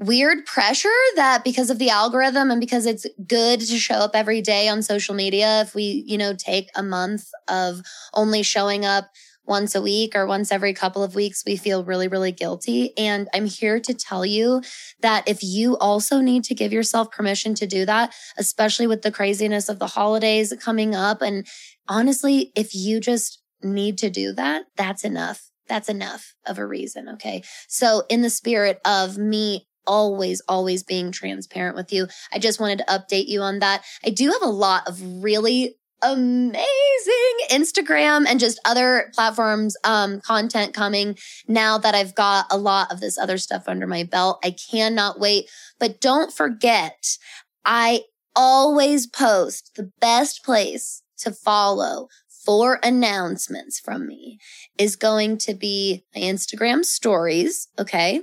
weird 0.00 0.46
pressure 0.46 0.88
that 1.16 1.44
because 1.44 1.68
of 1.68 1.78
the 1.78 1.90
algorithm 1.90 2.50
and 2.50 2.58
because 2.58 2.86
it's 2.86 3.06
good 3.26 3.60
to 3.60 3.78
show 3.78 3.96
up 3.96 4.12
every 4.14 4.40
day 4.40 4.66
on 4.66 4.82
social 4.82 5.14
media, 5.14 5.60
if 5.60 5.74
we, 5.74 6.04
you 6.06 6.16
know, 6.16 6.34
take 6.34 6.70
a 6.74 6.82
month 6.82 7.28
of 7.48 7.82
only 8.14 8.42
showing 8.42 8.84
up 8.84 9.10
once 9.50 9.74
a 9.74 9.82
week 9.82 10.14
or 10.14 10.26
once 10.26 10.52
every 10.52 10.72
couple 10.72 11.02
of 11.02 11.16
weeks, 11.16 11.42
we 11.44 11.56
feel 11.56 11.84
really, 11.84 12.06
really 12.06 12.30
guilty. 12.30 12.96
And 12.96 13.28
I'm 13.34 13.46
here 13.46 13.80
to 13.80 13.92
tell 13.92 14.24
you 14.24 14.62
that 15.00 15.28
if 15.28 15.42
you 15.42 15.76
also 15.78 16.20
need 16.20 16.44
to 16.44 16.54
give 16.54 16.72
yourself 16.72 17.10
permission 17.10 17.54
to 17.56 17.66
do 17.66 17.84
that, 17.84 18.14
especially 18.38 18.86
with 18.86 19.02
the 19.02 19.10
craziness 19.10 19.68
of 19.68 19.80
the 19.80 19.88
holidays 19.88 20.54
coming 20.62 20.94
up. 20.94 21.20
And 21.20 21.46
honestly, 21.88 22.52
if 22.54 22.76
you 22.76 23.00
just 23.00 23.42
need 23.60 23.98
to 23.98 24.08
do 24.08 24.32
that, 24.34 24.66
that's 24.76 25.04
enough. 25.04 25.50
That's 25.66 25.88
enough 25.88 26.34
of 26.46 26.58
a 26.58 26.66
reason. 26.66 27.08
Okay. 27.08 27.42
So 27.68 28.04
in 28.08 28.22
the 28.22 28.30
spirit 28.30 28.80
of 28.84 29.18
me 29.18 29.66
always, 29.86 30.40
always 30.48 30.84
being 30.84 31.10
transparent 31.10 31.74
with 31.74 31.92
you. 31.92 32.06
I 32.32 32.38
just 32.38 32.60
wanted 32.60 32.78
to 32.78 32.84
update 32.84 33.26
you 33.26 33.40
on 33.40 33.58
that. 33.58 33.84
I 34.04 34.10
do 34.10 34.30
have 34.30 34.42
a 34.42 34.46
lot 34.46 34.86
of 34.86 35.00
really 35.22 35.74
amazing 36.02 37.36
Instagram 37.50 38.24
and 38.28 38.40
just 38.40 38.60
other 38.64 39.10
platforms 39.14 39.76
um, 39.84 40.20
content 40.20 40.74
coming 40.74 41.16
now 41.48 41.78
that 41.78 41.94
I've 41.94 42.14
got 42.14 42.46
a 42.50 42.58
lot 42.58 42.92
of 42.92 43.00
this 43.00 43.18
other 43.18 43.38
stuff 43.38 43.64
under 43.66 43.86
my 43.86 44.04
belt. 44.04 44.38
I 44.44 44.54
cannot 44.70 45.20
wait. 45.20 45.50
But 45.78 46.00
don't 46.00 46.32
forget, 46.32 47.16
I 47.64 48.04
always 48.34 49.06
post 49.06 49.72
the 49.76 49.90
best 50.00 50.44
place 50.44 51.02
to 51.18 51.32
follow 51.32 52.08
for 52.44 52.80
announcements 52.82 53.78
from 53.78 54.06
me 54.06 54.38
is 54.78 54.96
going 54.96 55.36
to 55.36 55.54
be 55.54 56.04
my 56.14 56.22
Instagram 56.22 56.84
stories. 56.84 57.68
Okay. 57.78 58.22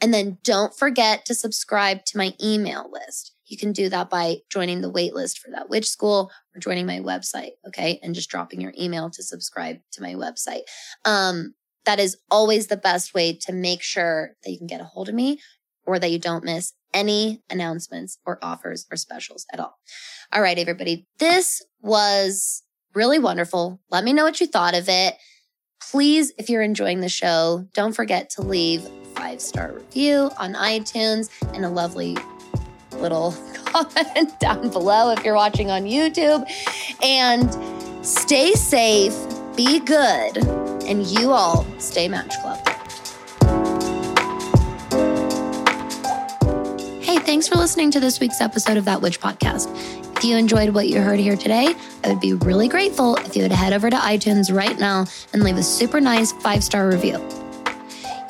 And 0.00 0.14
then 0.14 0.38
don't 0.44 0.74
forget 0.74 1.24
to 1.26 1.34
subscribe 1.34 2.04
to 2.06 2.18
my 2.18 2.32
email 2.42 2.88
list. 2.90 3.34
You 3.50 3.58
can 3.58 3.72
do 3.72 3.88
that 3.88 4.08
by 4.08 4.36
joining 4.48 4.80
the 4.80 4.90
waitlist 4.90 5.38
for 5.38 5.50
that 5.50 5.68
witch 5.68 5.88
school 5.88 6.30
or 6.54 6.60
joining 6.60 6.86
my 6.86 7.00
website. 7.00 7.52
Okay. 7.66 7.98
And 8.02 8.14
just 8.14 8.30
dropping 8.30 8.60
your 8.60 8.72
email 8.80 9.10
to 9.10 9.22
subscribe 9.22 9.78
to 9.92 10.02
my 10.02 10.14
website. 10.14 10.62
Um, 11.04 11.54
that 11.84 11.98
is 11.98 12.16
always 12.30 12.68
the 12.68 12.76
best 12.76 13.12
way 13.12 13.32
to 13.46 13.52
make 13.52 13.82
sure 13.82 14.36
that 14.44 14.50
you 14.50 14.58
can 14.58 14.68
get 14.68 14.80
a 14.80 14.84
hold 14.84 15.08
of 15.08 15.14
me 15.14 15.40
or 15.84 15.98
that 15.98 16.10
you 16.10 16.18
don't 16.18 16.44
miss 16.44 16.72
any 16.94 17.42
announcements 17.50 18.18
or 18.24 18.38
offers 18.40 18.86
or 18.90 18.96
specials 18.96 19.46
at 19.52 19.58
all. 19.58 19.78
All 20.32 20.42
right, 20.42 20.58
everybody. 20.58 21.06
This 21.18 21.62
was 21.80 22.62
really 22.94 23.18
wonderful. 23.18 23.80
Let 23.90 24.04
me 24.04 24.12
know 24.12 24.24
what 24.24 24.40
you 24.40 24.46
thought 24.46 24.74
of 24.74 24.88
it. 24.88 25.16
Please, 25.90 26.32
if 26.38 26.48
you're 26.48 26.62
enjoying 26.62 27.00
the 27.00 27.08
show, 27.08 27.66
don't 27.74 27.94
forget 27.94 28.30
to 28.30 28.42
leave 28.42 28.86
five 29.14 29.40
star 29.40 29.72
review 29.72 30.30
on 30.38 30.54
iTunes 30.54 31.30
and 31.54 31.64
a 31.64 31.70
lovely 31.70 32.16
little 33.00 33.34
comment 33.64 34.38
down 34.38 34.70
below 34.70 35.12
if 35.12 35.24
you're 35.24 35.34
watching 35.34 35.70
on 35.70 35.84
YouTube. 35.84 36.44
And 37.02 38.06
stay 38.06 38.52
safe, 38.52 39.14
be 39.56 39.80
good, 39.80 40.38
and 40.86 41.06
you 41.06 41.32
all 41.32 41.66
stay 41.78 42.08
Match 42.08 42.34
Club. 42.40 42.58
Hey, 47.02 47.18
thanks 47.18 47.48
for 47.48 47.56
listening 47.56 47.90
to 47.92 48.00
this 48.00 48.20
week's 48.20 48.40
episode 48.40 48.76
of 48.76 48.84
That 48.84 49.02
Witch 49.02 49.20
Podcast. 49.20 49.68
If 50.16 50.24
you 50.24 50.36
enjoyed 50.36 50.70
what 50.74 50.86
you 50.88 51.00
heard 51.00 51.18
here 51.18 51.36
today, 51.36 51.74
I 52.04 52.08
would 52.08 52.20
be 52.20 52.34
really 52.34 52.68
grateful 52.68 53.16
if 53.16 53.34
you 53.34 53.42
would 53.42 53.52
head 53.52 53.72
over 53.72 53.88
to 53.88 53.96
iTunes 53.96 54.54
right 54.54 54.78
now 54.78 55.06
and 55.32 55.42
leave 55.42 55.56
a 55.56 55.62
super 55.62 56.00
nice 56.00 56.32
five 56.32 56.62
star 56.62 56.88
review. 56.88 57.18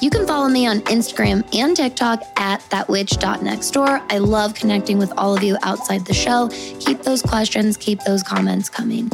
You 0.01 0.09
can 0.09 0.27
follow 0.27 0.49
me 0.49 0.67
on 0.67 0.81
Instagram 0.83 1.45
and 1.55 1.77
TikTok 1.77 2.23
at 2.37 2.61
thatwitch.nextdoor. 2.71 4.03
I 4.09 4.19
love 4.19 4.55
connecting 4.55 4.99
with 4.99 5.13
all 5.19 5.37
of 5.37 5.43
you 5.43 5.59
outside 5.63 6.07
the 6.07 6.15
show. 6.15 6.49
Keep 6.81 7.03
those 7.03 7.21
questions, 7.21 7.77
keep 7.77 8.01
those 8.05 8.23
comments 8.23 8.71
coming. 8.71 9.11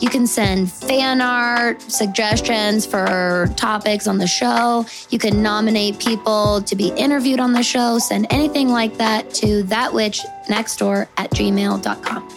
You 0.00 0.08
can 0.08 0.26
send 0.26 0.70
fan 0.70 1.20
art, 1.20 1.80
suggestions 1.82 2.86
for 2.86 3.50
topics 3.56 4.06
on 4.06 4.18
the 4.18 4.26
show. 4.26 4.86
You 5.10 5.18
can 5.18 5.42
nominate 5.42 5.98
people 5.98 6.62
to 6.62 6.76
be 6.76 6.88
interviewed 6.88 7.40
on 7.40 7.52
the 7.52 7.62
show. 7.62 7.98
Send 7.98 8.26
anything 8.30 8.68
like 8.68 8.96
that 8.98 9.32
to 9.34 9.62
thatwitchnextdoor 9.64 11.06
at 11.16 11.30
gmail.com. 11.30 12.28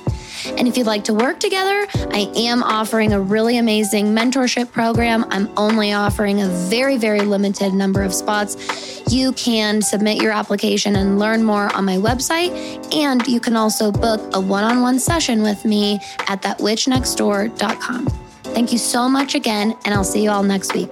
And 0.46 0.68
if 0.68 0.78
you'd 0.78 0.88
like 0.88 1.04
to 1.06 1.14
work 1.14 1.40
together, 1.40 1.86
I 2.12 2.32
am 2.36 2.64
offering 2.64 3.14
a 3.14 3.20
really 3.20 3.58
amazing 3.58 4.08
mentorship 4.08 4.72
program. 4.72 5.26
I'm 5.30 5.50
only 5.58 5.94
offering 5.94 6.42
a 6.42 6.48
very, 6.48 6.98
very 6.98 7.22
limited 7.22 7.74
number 7.74 8.04
of 8.04 8.14
spots. 8.14 9.02
You 9.12 9.34
can 9.34 9.82
submit 9.82 10.22
your 10.22 10.32
application 10.32 10.96
and 10.96 11.20
learn 11.20 11.44
more 11.44 11.74
on 11.76 11.86
my 11.86 11.98
website. 11.98 12.52
And 12.94 13.26
you 13.28 13.40
can 13.40 13.56
also 13.56 13.92
book 13.92 14.22
a 14.34 14.40
one 14.40 14.64
on 14.64 14.82
one 14.82 15.00
session 15.00 15.44
with 15.44 15.66
me 15.66 16.00
at 16.28 16.42
thatwitchnextdoor.com. 16.42 18.08
Thank 18.54 18.72
you 18.72 18.78
so 18.78 19.10
much 19.10 19.34
again, 19.34 19.76
and 19.84 19.96
I'll 19.96 20.04
see 20.04 20.24
you 20.24 20.30
all 20.30 20.44
next 20.44 20.76
week. 20.76 20.92